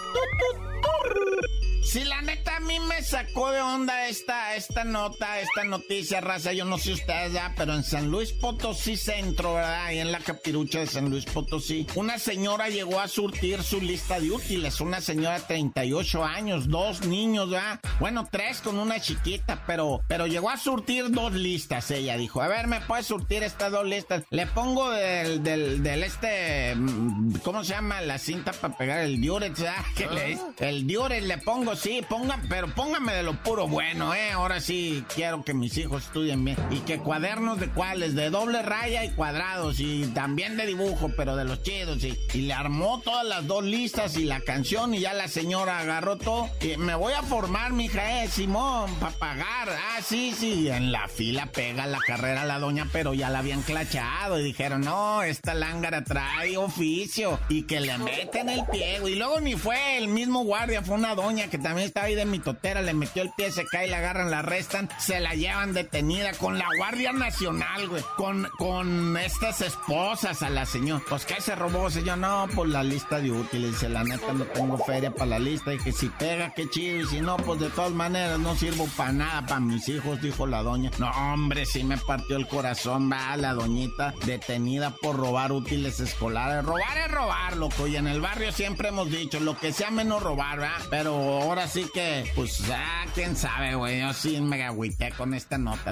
Si 1.84 2.04
la 2.04 2.22
neta 2.22 2.58
a 2.58 2.60
mí 2.60 2.80
me 2.80 3.02
sacó 3.02 3.52
de 3.52 3.62
onda 3.62 4.08
esta, 4.08 4.56
esta 4.56 4.84
nota, 4.84 5.40
esta 5.40 5.64
noticia, 5.64 6.20
raza. 6.20 6.52
Yo 6.52 6.66
no 6.66 6.78
sé 6.78 6.94
ustedes 6.94 7.34
ya, 7.34 7.54
pero 7.56 7.74
en 7.74 7.84
San 7.84 8.12
Luis 8.12 8.34
Potosí 8.34 8.98
Centro, 8.98 9.54
¿verdad? 9.54 9.86
Ahí 9.86 10.00
en 10.00 10.12
la 10.12 10.20
capirucha 10.20 10.80
de 10.80 10.88
San 10.88 11.10
Luis 11.10 11.26
Potosí, 11.26 11.88
una 11.96 12.20
señora 12.20 12.70
llegó 12.70 13.00
a 13.00 13.08
surtir 13.08 13.64
su 13.64 13.80
lista 13.80 14.20
de 14.20 14.32
útiles. 14.32 14.82
Una 14.82 15.00
señora 15.02 15.40
de 15.40 15.46
38 15.46 16.24
años, 16.24 16.68
dos 16.68 17.06
niños, 17.06 17.50
¿verdad? 17.50 17.80
Bueno, 18.00 18.28
tres 18.30 18.60
con 18.62 18.78
una 18.78 19.00
chiquita, 19.00 19.64
pero, 19.66 20.02
pero 20.08 20.28
llegó 20.28 20.50
a 20.50 20.58
surtir 20.58 21.10
dos 21.10 21.34
listas. 21.34 21.90
Ella 21.92 22.18
dijo, 22.18 22.42
a 22.42 22.48
ver, 22.48 22.68
¿me 22.68 22.82
puedes 22.82 23.06
surtir 23.06 23.44
estas 23.44 23.72
dos 23.72 23.86
listas? 23.86 24.24
Le 24.30 24.46
pongo 24.48 24.92
del, 24.92 25.42
del, 25.42 25.84
del 25.84 26.04
este, 26.04 26.76
mm, 26.76 27.38
¿cómo 27.44 27.64
se 27.64 27.74
llama? 27.74 28.02
La 28.02 28.18
cinta 28.18 28.52
para 28.52 28.78
pegar 28.78 29.00
el 29.00 29.22
diurex, 29.22 29.62
¿verdad? 29.62 29.86
¿Qué 29.96 30.08
le 30.08 30.26
dice? 30.26 30.44
El 30.60 30.86
diurex 30.86 31.24
le 31.24 31.38
pongo 31.38 31.67
sí, 31.76 32.02
pongan, 32.08 32.48
pero 32.48 32.74
póngame 32.74 33.14
de 33.14 33.24
lo 33.24 33.34
puro 33.44 33.68
bueno, 33.68 34.14
¿eh? 34.14 34.32
Ahora 34.32 34.60
sí 34.62 35.04
quiero 35.14 35.44
que 35.44 35.54
mis 35.54 35.78
hijos 35.78 36.06
estudien 36.06 36.44
bien. 36.44 36.58
Y 36.72 36.80
que 36.80 37.00
cuadernos 37.00 37.60
de 37.60 37.70
cuáles, 37.70 38.16
de 38.16 38.30
doble 38.30 38.62
raya 38.62 39.04
y 39.04 39.10
cuadrados, 39.10 39.80
y 39.80 40.06
también 40.08 40.58
de 40.58 40.66
dibujo, 40.66 41.12
pero 41.16 41.36
de 41.36 41.46
los 41.46 41.64
chidos. 41.64 42.04
Y, 42.04 42.18
y 42.34 42.42
le 42.42 42.54
armó 42.54 43.02
todas 43.02 43.26
las 43.26 43.48
dos 43.48 43.64
listas 43.64 44.18
y 44.18 44.26
la 44.26 44.40
canción, 44.42 44.94
y 44.94 45.00
ya 45.00 45.14
la 45.14 45.28
señora 45.28 45.80
agarró 45.80 46.18
todo. 46.18 46.50
Y 46.62 46.78
me 46.78 46.96
voy 46.96 47.14
a 47.14 47.24
formar, 47.24 47.74
mija, 47.74 48.24
eh, 48.24 48.28
Simón, 48.28 48.94
para 49.00 49.14
pagar. 49.14 49.70
Ah, 49.70 50.02
sí, 50.04 50.34
sí. 50.38 50.70
En 50.70 50.92
la 50.92 51.08
fila 51.08 51.48
pega 51.48 51.88
la 51.88 52.00
carrera 52.00 52.46
la 52.46 52.60
doña, 52.60 52.88
pero 52.92 53.14
ya 53.14 53.30
la 53.30 53.40
habían 53.40 53.62
clachado. 53.62 54.40
Y 54.40 54.44
dijeron, 54.44 54.82
no, 54.82 55.24
esta 55.24 55.54
lángara 55.54 56.04
trae 56.04 56.58
oficio. 56.58 57.40
Y 57.50 57.64
que 57.64 57.80
le 57.80 57.98
meten 57.98 58.50
el 58.50 58.66
pie. 58.66 59.00
Y 59.06 59.16
luego 59.16 59.40
ni 59.40 59.56
fue 59.56 59.98
el 59.98 60.08
mismo 60.08 60.44
guardia, 60.44 60.82
fue 60.82 60.96
una 60.96 61.16
doña 61.16 61.48
que 61.50 61.57
también 61.58 61.88
estaba 61.88 62.08
ahí 62.08 62.16
de 62.16 62.26
mi 62.26 62.40
totera, 62.40 62.82
le 62.82 62.94
metió 62.94 63.24
el 63.24 63.32
pie, 63.36 63.52
se 63.52 63.66
cae, 63.66 63.88
la 63.88 63.98
agarran, 63.98 64.32
la 64.32 64.40
arrestan, 64.40 64.90
se 65.00 65.20
la 65.20 65.34
llevan 65.34 65.74
detenida 65.74 66.32
con 66.34 66.58
la 66.58 66.68
Guardia 66.78 67.14
Nacional, 67.14 67.88
güey, 67.88 68.04
con, 68.16 68.48
con 68.58 69.18
estas 69.18 69.62
esposas 69.62 70.42
a 70.42 70.50
la 70.50 70.66
señora. 70.66 71.04
Pues, 71.08 71.26
¿qué 71.26 71.42
se 71.42 71.56
robó, 71.56 71.90
señor? 71.90 72.18
No, 72.18 72.48
pues 72.54 72.70
la 72.70 72.84
lista 72.84 73.20
de 73.20 73.32
útiles, 73.32 73.72
dice, 73.72 73.90
la 73.90 74.04
neta 74.04 74.34
no 74.34 74.46
tengo 74.46 74.78
feria 74.78 75.12
para 75.12 75.26
la 75.28 75.40
lista, 75.40 75.74
y 75.74 75.78
que 75.78 75.92
si 75.92 76.10
pega, 76.10 76.54
qué 76.54 76.70
chido, 76.70 77.02
y 77.02 77.06
si 77.08 77.22
no, 77.22 77.38
pues 77.38 77.60
de 77.60 77.70
todas 77.70 77.92
maneras 77.92 78.40
no 78.40 78.56
sirvo 78.56 78.88
para 78.96 79.12
nada, 79.12 79.46
para 79.46 79.60
mis 79.60 79.88
hijos, 79.90 80.22
dijo 80.22 80.48
la 80.48 80.64
doña. 80.64 80.92
No, 81.00 81.10
hombre, 81.12 81.66
sí 81.66 81.84
me 81.84 81.98
partió 81.98 82.38
el 82.38 82.48
corazón, 82.48 83.12
va, 83.12 83.36
la 83.38 83.54
doñita 83.54 84.14
detenida 84.26 84.92
por 85.02 85.16
robar 85.18 85.52
útiles 85.52 86.00
escolares. 86.00 86.66
Robar 86.66 86.98
es 86.98 87.12
robar, 87.12 87.58
loco, 87.58 87.88
y 87.88 87.96
en 87.96 88.08
el 88.08 88.22
barrio 88.22 88.52
siempre 88.52 88.90
hemos 88.90 89.10
dicho, 89.10 89.40
lo 89.40 89.58
que 89.58 89.74
sea 89.74 89.92
menos 89.92 90.22
robar, 90.22 90.60
¿verdad? 90.60 90.82
Pero 90.90 91.16
ahora 91.48 91.68
sí 91.68 91.90
que, 91.94 92.32
pues, 92.36 92.62
ah, 92.72 93.06
quién 93.16 93.36
sabe, 93.36 93.76
güey. 93.76 94.02
Yo 94.02 94.14
sí 94.14 94.40
me 94.42 94.64
agüité 94.64 95.12
con 95.12 95.34
esta 95.34 95.58
nota. 95.58 95.92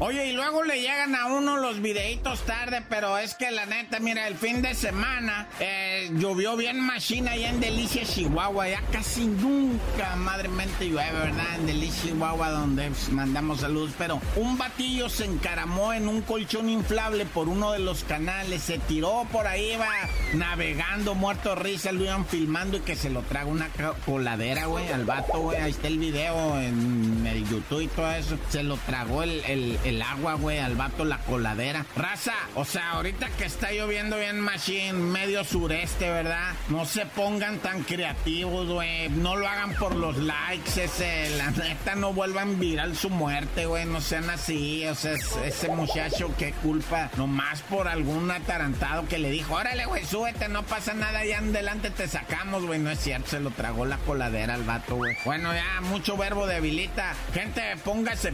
Oye, 0.00 0.26
y 0.26 0.32
luego 0.32 0.64
le 0.64 0.80
llegan 0.80 1.14
a 1.14 1.26
uno 1.26 1.56
los 1.56 1.80
videitos 1.80 2.44
tarde, 2.44 2.82
pero 2.90 3.16
es 3.16 3.34
que 3.34 3.50
la 3.50 3.64
neta, 3.64 4.00
mira, 4.00 4.26
el 4.26 4.34
fin 4.34 4.60
de 4.60 4.74
semana 4.74 5.48
eh, 5.60 6.10
llovió 6.14 6.56
bien 6.56 6.80
machina 6.80 7.32
allá 7.32 7.48
en 7.48 7.60
Delicia, 7.60 8.04
Chihuahua. 8.04 8.68
Ya 8.68 8.82
casi 8.92 9.24
nunca, 9.24 10.16
madremente 10.16 10.88
llueve, 10.88 11.12
¿verdad? 11.12 11.54
En 11.56 11.66
Delicia, 11.66 12.10
Chihuahua, 12.10 12.50
donde 12.50 12.88
pues, 12.88 13.08
mandamos 13.10 13.60
saludos. 13.60 13.92
Pero 13.96 14.20
un 14.36 14.58
batillo 14.58 15.08
se 15.08 15.24
encaramó 15.26 15.92
en 15.92 16.08
un 16.08 16.22
colchón 16.22 16.68
inflable 16.68 17.24
por 17.24 17.48
uno 17.48 17.72
de 17.72 17.78
los 17.78 18.04
canales. 18.04 18.62
Se 18.62 18.78
tiró 18.78 19.26
por 19.30 19.46
ahí, 19.46 19.76
va 19.76 19.86
navegando, 20.34 21.14
muerto 21.14 21.54
risa. 21.54 21.92
Lo 21.92 22.04
iban 22.04 22.26
filmando 22.26 22.78
y 22.78 22.80
que 22.80 22.96
se 22.96 23.10
lo 23.10 23.22
traga 23.22 23.46
una 23.46 23.70
coladera, 24.04 24.66
güey, 24.66 24.88
al 24.88 25.04
vato, 25.04 25.38
güey. 25.38 25.60
Ahí 25.60 25.70
está 25.70 25.86
el 25.88 25.98
video 25.98 26.60
en 26.60 27.26
el 27.26 27.48
YouTube 27.48 27.82
y 27.82 27.88
todo 27.88 28.10
eso. 28.10 28.36
Se 28.50 28.62
lo 28.64 28.76
tragó 28.94 29.24
el, 29.24 29.42
el, 29.46 29.76
el 29.84 30.02
agua, 30.02 30.34
güey, 30.34 30.60
al 30.60 30.76
vato 30.76 31.04
la 31.04 31.18
coladera. 31.18 31.84
Raza, 31.96 32.34
o 32.54 32.64
sea, 32.64 32.92
ahorita 32.92 33.28
que 33.30 33.44
está 33.44 33.72
lloviendo 33.72 34.16
bien 34.18 34.38
machine, 34.38 34.92
medio 34.92 35.42
sureste, 35.42 36.08
¿verdad? 36.08 36.52
No 36.68 36.84
se 36.84 37.04
pongan 37.04 37.58
tan 37.58 37.82
creativos, 37.82 38.68
güey. 38.68 39.08
No 39.08 39.34
lo 39.34 39.48
hagan 39.48 39.74
por 39.74 39.96
los 39.96 40.16
likes, 40.18 40.84
ese. 40.84 41.28
La 41.36 41.50
neta, 41.50 41.96
no 41.96 42.12
vuelvan 42.12 42.60
viral 42.60 42.96
su 42.96 43.10
muerte, 43.10 43.66
güey. 43.66 43.84
No 43.84 44.00
sean 44.00 44.30
así. 44.30 44.86
O 44.86 44.94
sea, 44.94 45.14
es- 45.14 45.36
ese 45.44 45.68
muchacho, 45.70 46.32
qué 46.38 46.52
culpa. 46.62 47.10
Nomás 47.16 47.62
por 47.62 47.88
algún 47.88 48.30
atarantado 48.30 49.08
que 49.08 49.18
le 49.18 49.32
dijo, 49.32 49.54
órale, 49.54 49.86
güey, 49.86 50.04
súbete, 50.04 50.48
no 50.48 50.62
pasa 50.62 50.94
nada, 50.94 51.18
allá 51.18 51.38
en 51.38 51.48
adelante 51.48 51.90
te 51.90 52.06
sacamos, 52.06 52.64
güey. 52.64 52.78
No 52.78 52.90
es 52.92 53.00
cierto, 53.00 53.30
se 53.30 53.40
lo 53.40 53.50
tragó 53.50 53.86
la 53.86 53.96
coladera 53.98 54.54
al 54.54 54.62
vato, 54.62 54.94
güey. 54.94 55.16
Bueno, 55.24 55.52
ya, 55.52 55.80
mucho 55.80 56.16
verbo 56.16 56.46
debilita. 56.46 57.12
Gente, 57.32 57.60
póngase 57.84 58.30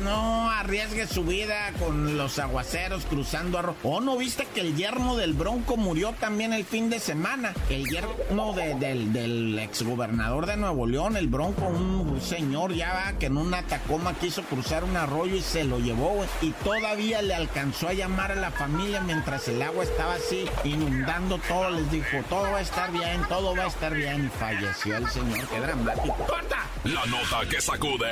no 0.00 0.50
arriesgue 0.50 1.06
su 1.06 1.24
vida 1.24 1.72
con 1.78 2.16
los 2.16 2.38
aguaceros 2.38 3.04
cruzando 3.04 3.58
arroz. 3.58 3.76
¿O 3.82 4.00
no 4.00 4.16
viste 4.16 4.46
que 4.54 4.60
el 4.60 4.76
yerno 4.76 5.16
del 5.16 5.32
Bronco 5.34 5.76
murió 5.76 6.12
también 6.18 6.52
el 6.52 6.64
fin 6.64 6.90
de 6.90 6.98
semana? 7.00 7.52
El 7.68 7.86
yerno 7.88 8.52
de- 8.54 8.74
del, 8.76 9.12
del 9.12 9.58
exgobernador 9.58 10.46
de 10.46 10.56
Nuevo 10.56 10.86
León, 10.86 11.16
el 11.16 11.28
Bronco, 11.28 11.66
un 11.66 12.20
señor 12.20 12.72
ya 12.74 12.92
va 12.92 13.18
que 13.18 13.26
en 13.26 13.36
una 13.36 13.62
Tacoma 13.62 14.14
quiso 14.14 14.42
cruzar 14.42 14.84
un 14.84 14.96
arroyo 14.96 15.36
y 15.36 15.42
se 15.42 15.64
lo 15.64 15.78
llevó. 15.78 16.24
Y 16.40 16.50
todavía 16.64 17.22
le 17.22 17.34
alcanzó 17.34 17.88
a 17.88 17.92
llamar 17.92 18.32
a 18.32 18.36
la 18.36 18.50
familia 18.50 19.00
mientras 19.00 19.46
el 19.48 19.60
agua 19.62 19.84
estaba 19.84 20.14
así 20.14 20.44
inundando 20.64 21.38
todo. 21.48 21.70
Les 21.70 21.90
dijo, 21.90 22.18
todo 22.28 22.42
va 22.50 22.58
a 22.58 22.62
estar 22.62 22.90
bien, 22.92 23.22
todo 23.28 23.54
va 23.56 23.64
a 23.64 23.68
estar 23.68 23.94
bien. 23.94 24.26
Y 24.26 24.38
falleció 24.38 24.96
el 24.96 25.08
señor, 25.08 25.46
qué 25.48 25.60
dramático. 25.60 26.14
¡Corta! 26.26 26.58
La 26.84 27.04
nota 27.06 27.48
que 27.48 27.60
sacude. 27.60 28.10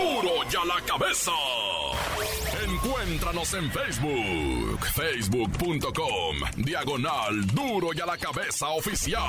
¡Duro! 0.00 0.22
¡Duro 0.22 0.50
ya 0.50 0.64
la 0.64 0.80
cabeza! 0.86 1.32
Encuéntranos 2.64 3.54
en 3.54 3.70
Facebook, 3.70 4.86
facebook.com, 4.94 6.36
diagonal 6.56 7.46
Duro 7.48 7.90
y 7.94 8.00
a 8.00 8.06
la 8.06 8.16
cabeza 8.16 8.68
oficial. 8.68 9.20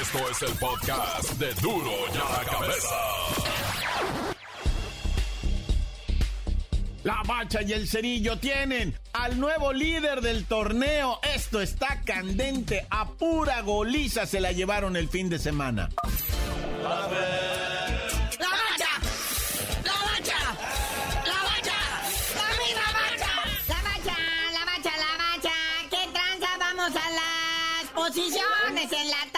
Esto 0.00 0.30
es 0.30 0.42
el 0.42 0.58
podcast 0.58 1.30
de 1.32 1.54
Duro 1.54 1.92
y 2.12 2.16
a 2.16 2.38
la 2.38 2.50
cabeza. 2.50 2.96
La 7.04 7.22
Bacha 7.26 7.62
y 7.62 7.72
el 7.72 7.88
Cerillo 7.88 8.38
tienen 8.38 8.98
al 9.12 9.38
nuevo 9.38 9.72
líder 9.72 10.20
del 10.20 10.44
torneo. 10.44 11.20
Esto 11.34 11.60
está 11.60 12.00
candente. 12.04 12.86
A 12.90 13.08
pura 13.10 13.62
goliza 13.62 14.26
se 14.26 14.40
la 14.40 14.52
llevaron 14.52 14.96
el 14.96 15.08
fin 15.08 15.28
de 15.28 15.38
semana. 15.38 15.88
¡La 16.82 17.06
bacha! 17.06 17.55
Posiciones 28.16 28.92
en 28.92 29.10
la 29.10 29.35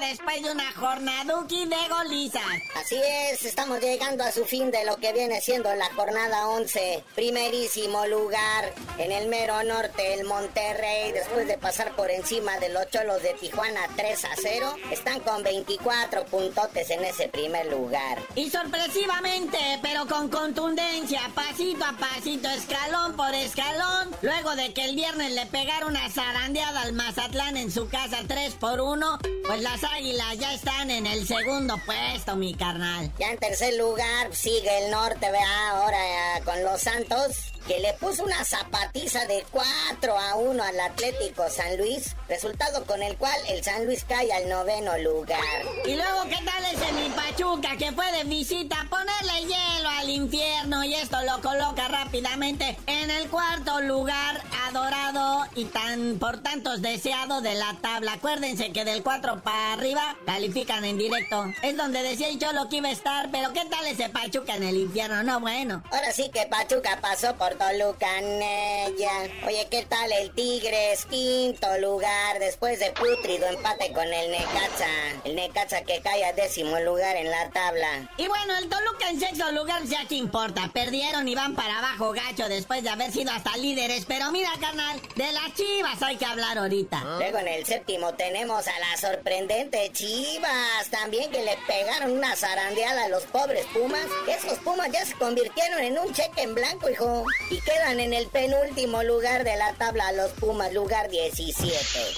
después 0.00 0.42
de 0.42 0.50
una 0.50 0.72
jornaduki 0.72 1.66
de 1.66 1.76
golizas. 1.88 2.42
Así 2.74 2.96
es, 2.96 3.44
estamos 3.44 3.80
llegando 3.80 4.24
a 4.24 4.32
su 4.32 4.44
fin 4.44 4.70
de 4.70 4.84
lo 4.84 4.96
que 4.96 5.12
viene 5.12 5.40
siendo 5.40 5.74
la 5.74 5.92
jornada 5.94 6.48
11. 6.48 7.02
Primerísimo 7.14 8.06
lugar 8.06 8.72
en 8.98 9.12
el 9.12 9.28
mero 9.28 9.62
norte, 9.62 10.14
el 10.14 10.24
Monterrey, 10.24 11.12
después 11.12 11.46
de 11.46 11.58
pasar 11.58 11.94
por 11.96 12.10
encima 12.10 12.58
de 12.58 12.68
los 12.68 12.88
Cholos 12.90 13.22
de 13.22 13.34
Tijuana 13.34 13.80
3 13.96 14.24
a 14.24 14.30
0, 14.36 14.76
están 14.90 15.20
con 15.20 15.42
24 15.42 16.26
puntotes 16.26 16.90
en 16.90 17.04
ese 17.04 17.28
primer 17.28 17.66
lugar. 17.66 18.18
Y 18.34 18.50
sorpresivamente, 18.50 19.58
pero 19.82 20.06
con 20.06 20.28
contundencia, 20.28 21.20
pasito 21.34 21.84
a 21.84 21.92
pasito, 21.92 22.48
escalón 22.50 23.16
por 23.16 23.34
escalón, 23.34 24.14
luego 24.22 24.56
de 24.56 24.72
que 24.74 24.84
el 24.84 24.96
viernes 24.96 25.32
le 25.32 25.46
pegaron 25.46 25.86
una 25.86 26.10
zarandeada 26.10 26.82
al 26.82 26.92
Mazatlán 26.94 27.56
en 27.56 27.70
su 27.70 27.88
casa 27.88 28.18
3 28.26 28.54
por 28.54 28.80
1, 28.80 29.18
pues 29.46 29.62
las 29.62 29.84
águilas 29.92 30.38
ya 30.38 30.54
están 30.54 30.90
en 30.90 31.06
el 31.06 31.26
segundo 31.26 31.76
puesto, 31.84 32.36
mi 32.36 32.54
carnal. 32.54 33.12
Ya 33.18 33.30
en 33.30 33.38
tercer 33.38 33.74
lugar 33.74 34.34
sigue 34.34 34.84
el 34.84 34.90
norte, 34.90 35.30
vea, 35.30 35.70
ahora 35.70 36.36
eh, 36.36 36.42
con 36.44 36.62
los 36.62 36.80
Santos, 36.80 37.52
que 37.66 37.80
le 37.80 37.92
puso 37.94 38.24
una 38.24 38.44
zapatiza 38.44 39.26
de 39.26 39.44
4 39.50 40.18
a 40.18 40.36
1 40.36 40.62
al 40.62 40.80
Atlético 40.80 41.48
San 41.50 41.76
Luis, 41.76 42.14
resultado 42.28 42.84
con 42.84 43.02
el 43.02 43.16
cual 43.16 43.36
el 43.48 43.62
San 43.64 43.84
Luis 43.86 44.04
cae 44.04 44.32
al 44.32 44.48
noveno 44.48 44.96
lugar. 44.98 45.40
Y 45.84 45.94
luego, 45.94 46.22
¿qué 46.28 46.38
tal 46.44 46.64
ese 46.64 46.92
mi 46.92 47.08
Pachuca 47.10 47.76
que 47.76 47.92
fue 47.92 48.10
de 48.12 48.24
visita 48.24 48.80
a 48.80 48.88
ponerle 48.88 49.40
hielo 49.42 49.88
al 49.88 50.10
infierno 50.10 50.84
y 50.84 50.94
esto 50.94 51.16
lo 51.22 51.40
coloca 51.42 51.88
rápidamente 51.88 52.76
en 52.86 53.10
el 53.10 53.28
cuarto 53.28 53.80
lugar 53.80 54.42
adorado 54.68 55.46
y 55.54 55.64
tan 55.64 56.18
por 56.18 56.38
tantos 56.38 56.82
deseado 56.82 57.40
de 57.40 57.54
la 57.54 57.76
tabla. 57.80 58.14
Acuérdense 58.14 58.72
que 58.72 58.84
del 58.84 59.02
4 59.02 59.42
para 59.42 59.75
arriba 59.76 60.16
califican 60.24 60.84
en 60.84 60.98
directo. 60.98 61.46
Es 61.62 61.76
donde 61.76 62.02
decía 62.02 62.28
el 62.28 62.38
Cholo 62.38 62.68
que 62.68 62.76
iba 62.76 62.88
a 62.88 62.92
estar, 62.92 63.30
pero 63.30 63.52
¿qué 63.52 63.64
tal 63.66 63.86
ese 63.86 64.08
Pachuca 64.08 64.56
en 64.56 64.62
el 64.62 64.76
infierno? 64.76 65.22
No, 65.22 65.40
bueno. 65.40 65.82
Ahora 65.90 66.12
sí 66.12 66.30
que 66.32 66.46
Pachuca 66.46 66.98
pasó 67.00 67.34
por 67.36 67.54
Toluca, 67.54 68.20
Nella. 68.20 69.28
Oye, 69.46 69.66
¿qué 69.70 69.84
tal 69.84 70.10
el 70.12 70.32
Tigres? 70.32 71.04
Quinto 71.06 71.66
lugar 71.78 72.38
después 72.38 72.78
de 72.78 72.90
putrido 72.92 73.46
empate 73.46 73.92
con 73.92 74.10
el 74.12 74.30
Necaxa. 74.30 74.86
El 75.24 75.36
Necaxa 75.36 75.82
que 75.82 76.00
cae 76.00 76.24
a 76.24 76.32
décimo 76.32 76.78
lugar 76.80 77.16
en 77.16 77.30
la 77.30 77.50
tabla. 77.50 78.10
Y 78.16 78.26
bueno, 78.28 78.56
el 78.58 78.68
Toluca 78.68 79.10
en 79.10 79.20
sexto 79.20 79.52
lugar 79.52 79.82
ya 79.84 80.06
que 80.06 80.14
importa. 80.14 80.70
Perdieron 80.72 81.28
y 81.28 81.34
van 81.34 81.54
para 81.54 81.78
abajo 81.78 82.12
gacho 82.12 82.48
después 82.48 82.82
de 82.82 82.90
haber 82.90 83.12
sido 83.12 83.30
hasta 83.32 83.56
líderes. 83.56 84.04
Pero 84.06 84.32
mira, 84.32 84.50
carnal, 84.60 85.00
de 85.14 85.32
las 85.32 85.54
chivas 85.54 86.02
hay 86.02 86.16
que 86.16 86.24
hablar 86.24 86.58
ahorita. 86.58 87.02
Luego 87.18 87.38
en 87.38 87.48
el 87.48 87.66
séptimo 87.66 88.14
tenemos 88.14 88.66
a 88.66 88.78
la 88.78 88.96
sorprendente 88.96 89.65
Chivas. 89.92 90.88
También 90.90 91.30
que 91.30 91.42
le 91.42 91.56
pegaron 91.66 92.12
una 92.12 92.36
zarandeada 92.36 93.04
a 93.04 93.08
los 93.08 93.24
pobres 93.24 93.66
Pumas. 93.72 94.06
Esos 94.28 94.58
Pumas 94.58 94.90
ya 94.92 95.04
se 95.04 95.14
convirtieron 95.14 95.80
en 95.80 95.98
un 95.98 96.12
cheque 96.12 96.42
en 96.42 96.54
blanco, 96.54 96.88
hijo. 96.88 97.24
Y 97.50 97.60
quedan 97.60 98.00
en 98.00 98.12
el 98.12 98.26
penúltimo 98.28 99.02
lugar 99.02 99.44
de 99.44 99.56
la 99.56 99.72
tabla 99.74 100.12
los 100.12 100.30
Pumas, 100.32 100.72
lugar 100.72 101.10
17. 101.10 101.74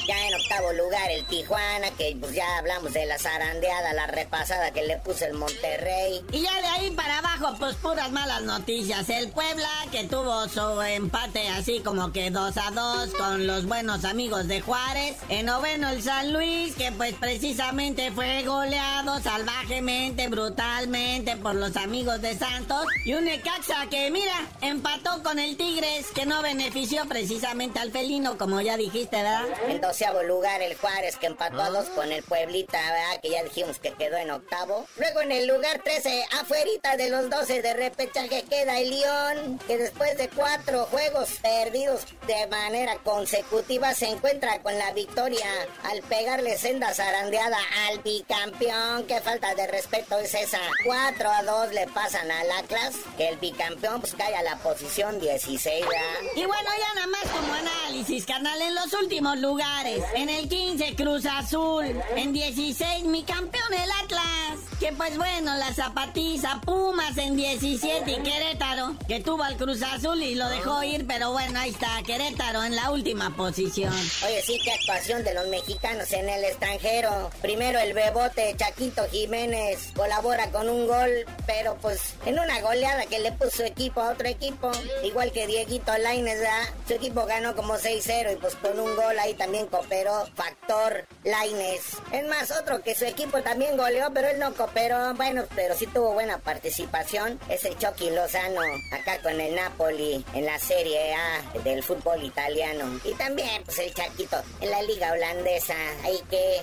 Ya 0.07 0.29
en 0.29 0.35
octavo 0.35 0.73
lugar 0.73 1.11
el 1.11 1.25
Tijuana, 1.27 1.91
que 1.93 2.17
pues 2.21 2.33
ya 2.33 2.59
hablamos 2.59 2.93
de 2.93 3.07
la 3.07 3.19
zarandeada, 3.19 3.93
la 3.93 4.07
repasada 4.07 4.71
que 4.71 4.83
le 4.83 4.97
puso 4.99 5.25
el 5.25 5.35
Monterrey. 5.35 6.25
Y 6.33 6.43
ya 6.43 6.61
de 6.61 6.67
ahí 6.69 6.91
para 6.91 7.19
abajo, 7.19 7.57
pues 7.59 7.77
puras 7.77 8.11
malas 8.13 8.43
noticias. 8.43 9.09
El 9.09 9.31
Puebla, 9.31 9.71
que 9.91 10.05
tuvo 10.05 10.49
su 10.49 10.83
empate 10.83 11.49
así 11.49 11.81
como 11.81 12.13
que 12.13 12.31
2 12.31 12.57
a 12.57 12.71
2 12.71 13.15
con 13.15 13.47
los 13.47 13.67
buenos 13.67 14.05
amigos 14.05 14.49
de 14.49 14.61
Juárez. 14.61 15.17
En 15.29 15.47
noveno 15.47 15.89
el 15.91 16.03
San 16.03 16.33
Luis, 16.33 16.75
que 16.75 16.93
pues 16.93 17.15
precisamente 17.39 18.11
fue 18.11 18.43
goleado 18.43 19.21
salvajemente, 19.21 20.27
brutalmente 20.27 21.37
por 21.37 21.55
los 21.55 21.77
amigos 21.77 22.21
de 22.21 22.37
Santos. 22.37 22.85
Y 23.05 23.15
un 23.15 23.27
Necaxa 23.27 23.87
que, 23.89 24.11
mira, 24.11 24.35
empató 24.61 25.23
con 25.23 25.39
el 25.39 25.57
Tigres, 25.57 26.09
que 26.13 26.27
no 26.27 26.43
benefició 26.43 27.07
precisamente 27.07 27.79
al 27.79 27.93
felino, 27.93 28.37
como 28.37 28.61
ya 28.61 28.77
dijiste, 28.77 29.19
¿verdad? 29.19 29.45
En 29.69 29.81
doceavo 29.81 30.25
lugar 30.25 30.63
el 30.63 30.77
Juárez, 30.77 31.15
que 31.17 31.27
empató 31.27 31.63
a 31.63 31.71
dos 31.71 31.85
con 31.91 32.11
el 32.11 32.25
Pueblita, 32.25 32.77
¿verdad? 32.77 33.21
Que 33.23 33.31
ya 33.31 33.45
dijimos 33.45 33.79
que 33.79 33.93
quedó 33.93 34.17
en 34.17 34.33
octavo. 34.33 34.87
Luego 34.97 35.21
en 35.21 35.31
el 35.31 35.47
lugar 35.47 35.81
13, 35.85 36.25
afuerita 36.41 36.97
de 36.97 37.09
los 37.09 37.31
12 37.31 37.63
de 37.63 37.75
repechaje 37.75 38.43
queda 38.51 38.81
el 38.81 38.91
León, 38.91 39.61
que 39.69 39.79
después 39.79 40.19
de 40.19 40.29
cuatro 40.29 40.87
juegos 40.87 41.29
perdidos 41.41 42.01
de 42.27 42.49
manera 42.49 42.97
consecutiva 43.05 43.95
se 43.95 44.09
encuentra 44.09 44.61
con 44.61 44.77
la 44.77 44.93
victoria 44.93 45.47
al 45.85 46.03
pegarle 46.03 46.59
senda 46.59 46.93
al 47.37 47.99
bicampeón. 48.03 49.05
Qué 49.07 49.21
falta 49.21 49.55
de 49.55 49.67
respeto 49.67 50.19
es 50.19 50.35
esa. 50.35 50.61
4 50.85 51.31
a 51.31 51.43
2 51.43 51.73
le 51.75 51.87
pasan 51.89 52.31
al 52.31 52.51
Atlas, 52.53 52.95
que 53.17 53.29
el 53.29 53.37
bicampeón 53.37 54.01
pues 54.01 54.15
cae 54.15 54.35
a 54.35 54.43
la 54.43 54.57
posición 54.59 55.21
16. 55.21 55.81
¿verdad? 55.81 56.33
Y 56.37 56.47
bueno, 56.47 56.71
ya 56.79 56.95
nada 56.95 57.07
más 57.07 57.31
como 57.31 57.53
análisis, 57.53 58.25
carnal, 58.25 58.61
en 58.63 58.75
los 58.75 58.93
últimos 58.95 59.39
lugares. 59.39 60.03
En 60.15 60.29
el 60.29 60.49
15, 60.49 60.95
Cruz 60.97 61.27
Azul. 61.27 62.01
En 62.17 62.33
16, 62.33 63.05
mi 63.05 63.25
campeón, 63.25 63.75
el 63.75 63.91
Atlas. 64.03 64.61
Que 64.81 64.93
pues 64.93 65.17
bueno, 65.17 65.57
la 65.57 65.75
zapatiza, 65.75 66.61
Pumas 66.65 67.17
en 67.19 67.37
17 67.37 68.11
y 68.11 68.23
Querétaro, 68.23 68.95
que 69.09 69.19
tuvo 69.21 69.43
al 69.43 69.57
Cruz 69.57 69.83
Azul 69.83 70.23
y 70.23 70.37
lo 70.37 70.49
dejó 70.49 70.85
ir, 70.85 71.05
pero 71.05 71.33
bueno, 71.33 71.59
ahí 71.59 71.71
está, 71.71 72.01
Querétaro 72.07 72.63
en 72.63 72.77
la 72.77 72.91
última 72.93 73.35
posición. 73.35 73.93
Oye, 74.25 74.41
sí, 74.43 74.57
qué 74.63 74.73
actuación 74.73 75.25
de 75.25 75.35
los 75.35 75.49
mexicanos 75.49 76.13
en 76.13 76.29
el 76.29 76.45
extranjero. 76.45 77.11
Primero 77.41 77.79
el 77.79 77.93
bebote 77.93 78.55
Chaquito 78.57 79.05
Jiménez 79.11 79.93
colabora 79.95 80.51
con 80.51 80.69
un 80.69 80.87
gol, 80.87 81.11
pero 81.47 81.77
pues 81.77 82.15
en 82.27 82.39
una 82.39 82.61
goleada 82.61 83.07
que 83.07 83.19
le 83.19 83.33
puso 83.33 83.65
equipo 83.65 84.01
a 84.01 84.11
otro 84.11 84.29
equipo, 84.29 84.71
igual 85.03 85.33
que 85.33 85.47
Dieguito 85.47 85.93
¿verdad? 85.93 86.63
Su 86.87 86.95
equipo 86.95 87.27
ganó 87.27 87.55
como 87.55 87.75
6-0 87.75 88.33
y 88.33 88.37
pues 88.37 88.55
con 88.57 88.79
un 88.79 88.95
gol 88.97 89.19
ahí 89.19 89.35
también 89.35 89.67
cooperó 89.67 90.27
Factor 90.35 91.07
Laines. 91.25 91.83
Es 92.13 92.27
más, 92.27 92.51
otro 92.51 92.83
que 92.83 92.95
su 92.95 93.05
equipo 93.05 93.43
también 93.43 93.77
goleó, 93.77 94.11
pero 94.13 94.29
él 94.29 94.39
no 94.39 94.55
cooperó. 94.55 95.15
Bueno, 95.15 95.45
pero 95.55 95.77
sí 95.77 95.87
tuvo 95.87 96.13
buena 96.13 96.39
participación. 96.39 97.39
Es 97.49 97.65
el 97.65 97.77
Chucky 97.79 98.11
Lozano, 98.11 98.61
acá 98.93 99.21
con 99.23 99.41
el 99.41 99.55
Napoli 99.55 100.25
en 100.35 100.47
la 100.47 100.59
Serie 100.59 101.15
A 101.15 101.59
del 101.65 101.83
fútbol 101.83 102.23
italiano. 102.23 103.01
Y 103.05 103.13
también, 103.15 103.63
pues 103.65 103.79
el 103.79 103.93
Chaquito 103.95 104.43
en 104.61 104.71
la 104.71 104.83
liga 104.83 105.13
holandesa. 105.13 105.75
Ahí 106.05 106.21
que 106.31 106.61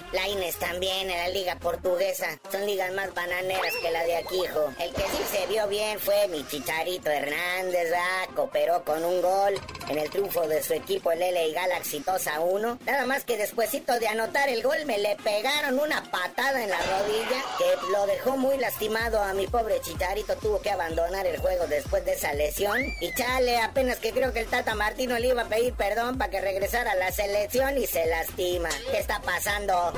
También 0.53 1.09
en 1.09 1.17
la 1.17 1.29
liga 1.29 1.55
portuguesa. 1.55 2.39
Son 2.51 2.65
ligas 2.65 2.93
más 2.93 3.13
bananeras 3.13 3.73
que 3.81 3.89
la 3.91 4.03
de 4.03 4.17
aquí, 4.17 4.43
hijo. 4.43 4.71
El 4.79 4.93
que 4.93 5.01
sí 5.01 5.23
se 5.31 5.47
vio 5.47 5.67
bien 5.67 5.99
fue 5.99 6.27
mi 6.27 6.45
Chicharito 6.47 7.09
Hernández, 7.09 7.89
¿verdad? 7.89 8.35
Cooperó 8.35 8.83
con 8.83 9.03
un 9.03 9.21
gol 9.21 9.55
en 9.89 9.97
el 9.97 10.09
triunfo 10.09 10.47
de 10.47 10.63
su 10.63 10.73
equipo, 10.73 11.11
el 11.11 11.19
LA 11.19 11.53
Galaxy 11.53 12.03
2 12.05 12.27
a 12.27 12.39
1. 12.39 12.79
Nada 12.85 13.05
más 13.05 13.23
que 13.23 13.37
despuesito 13.37 13.99
de 13.99 14.07
anotar 14.07 14.49
el 14.49 14.63
gol 14.63 14.77
me 14.85 14.97
le 14.97 15.15
pegaron 15.17 15.79
una 15.79 16.03
patada 16.03 16.63
en 16.63 16.69
la 16.69 16.77
rodilla 16.77 17.43
que 17.57 17.91
lo 17.91 18.05
dejó 18.05 18.37
muy 18.37 18.57
lastimado 18.57 19.21
a 19.21 19.33
mi 19.33 19.47
pobre 19.47 19.81
Chicharito. 19.81 20.35
Tuvo 20.37 20.61
que 20.61 20.71
abandonar 20.71 21.25
el 21.25 21.39
juego 21.39 21.67
después 21.67 22.03
de 22.05 22.13
esa 22.13 22.33
lesión. 22.33 22.79
Y 22.99 23.13
chale, 23.13 23.57
apenas 23.59 23.99
que 23.99 24.11
creo 24.11 24.33
que 24.33 24.41
el 24.41 24.47
Tata 24.47 24.75
Martino 24.75 25.17
le 25.19 25.27
iba 25.27 25.43
a 25.43 25.49
pedir 25.49 25.73
perdón 25.73 26.17
para 26.17 26.31
que 26.31 26.41
regresara 26.41 26.91
a 26.91 26.95
la 26.95 27.11
selección 27.11 27.77
y 27.77 27.87
se 27.87 28.05
lastima. 28.07 28.69
¿Qué 28.91 28.99
está 28.99 29.21
pasando? 29.21 29.93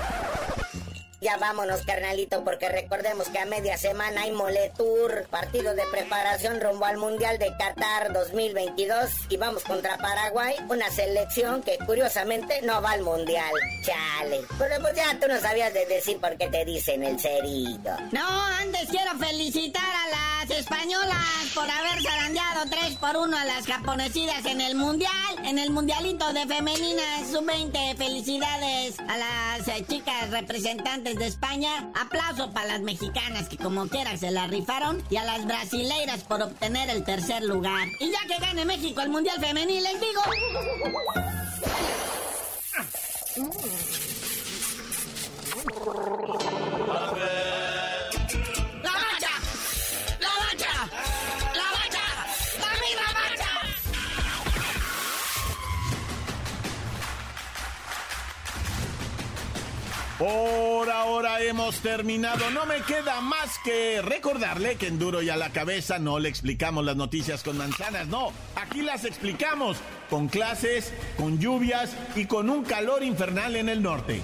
Ya 1.20 1.36
vámonos, 1.38 1.82
carnalito, 1.82 2.44
porque 2.44 2.70
recordemos 2.70 3.28
que 3.30 3.40
a 3.40 3.46
media 3.46 3.76
semana 3.76 4.22
hay 4.22 4.32
Moletour, 4.32 5.26
partido 5.32 5.74
de 5.74 5.82
preparación 5.92 6.62
rumbo 6.62 6.86
al 6.86 6.98
Mundial 6.98 7.40
de 7.40 7.52
Qatar 7.58 8.14
2022 8.14 9.10
y 9.30 9.38
vamos 9.38 9.64
contra 9.64 9.98
Paraguay, 9.98 10.54
una 10.70 10.92
selección 10.92 11.64
que 11.64 11.80
curiosamente 11.88 12.62
no 12.62 12.84
va 12.84 12.92
al 12.92 13.02
Mundial. 13.02 13.52
Chale. 13.84 14.42
Pero 14.60 14.80
pues 14.80 14.96
ya 14.96 15.20
tú 15.20 15.28
no 15.28 15.40
sabías 15.40 15.74
de 15.74 15.88
decir 15.88 16.20
por 16.20 16.38
qué 16.38 16.50
te 16.50 16.64
dicen 16.66 17.04
el 17.04 17.20
cerito. 17.20 17.90
No, 18.12 18.44
antes 18.62 18.88
quiero 18.90 19.18
felicitar 19.18 19.84
a 19.84 20.10
las 20.10 20.60
españolas 20.60 21.52
por 21.56 21.68
haber 21.68 22.00
zarandeado 22.04 22.70
3 22.70 22.96
por 22.98 23.18
1 23.18 23.38
a 23.38 23.46
las 23.46 23.66
japonesidas 23.66 24.46
en 24.46 24.62
el 24.62 24.76
Mundial, 24.76 25.12
en 25.46 25.58
el 25.58 25.72
Mundialito 25.72 26.32
de 26.32 26.46
Femeninas 26.46 27.32
Sub-20. 27.32 27.98
Felicidades 27.98 29.00
a 29.00 29.18
las 29.18 29.68
eh, 29.68 29.84
chicas 29.90 30.30
representantes 30.30 31.07
de 31.16 31.28
España. 31.28 31.90
Aplauso 32.00 32.52
para 32.52 32.68
las 32.68 32.82
mexicanas 32.82 33.48
que 33.48 33.58
como 33.58 33.88
quiera 33.88 34.18
se 34.18 34.32
la 34.32 34.48
rifaron 34.48 35.02
y 35.10 35.16
a 35.16 35.24
las 35.24 35.46
brasileiras 35.46 36.24
por 36.24 36.42
obtener 36.42 36.90
el 36.90 37.04
tercer 37.04 37.44
lugar. 37.44 37.88
Y 38.00 38.12
ya 38.12 38.20
que 38.28 38.40
gane 38.40 38.66
México 38.66 39.02
el 39.02 39.10
Mundial 39.10 39.40
Femenil, 39.40 39.84
les 39.84 40.02
digo... 40.02 40.22
Por 60.18 60.90
ahora 60.90 61.44
hemos 61.44 61.80
terminado. 61.82 62.50
No 62.50 62.66
me 62.66 62.82
queda 62.82 63.22
más 63.22 63.60
que 63.64 64.02
recordarle 64.02 64.76
que 64.76 64.88
en 64.88 64.98
Duro 64.98 65.22
y 65.22 65.30
a 65.30 65.38
la 65.38 65.52
cabeza 65.52 66.00
no 66.00 66.18
le 66.18 66.28
explicamos 66.28 66.84
las 66.84 66.96
noticias 66.96 67.44
con 67.44 67.56
manzanas. 67.56 68.08
No, 68.08 68.34
aquí 68.56 68.82
las 68.82 69.06
explicamos 69.06 69.78
con 70.10 70.28
clases, 70.28 70.92
con 71.18 71.38
lluvias 71.38 71.96
y 72.16 72.26
con 72.26 72.50
un 72.50 72.64
calor 72.64 73.04
infernal 73.04 73.56
en 73.56 73.70
el 73.70 73.84
norte. 73.84 74.24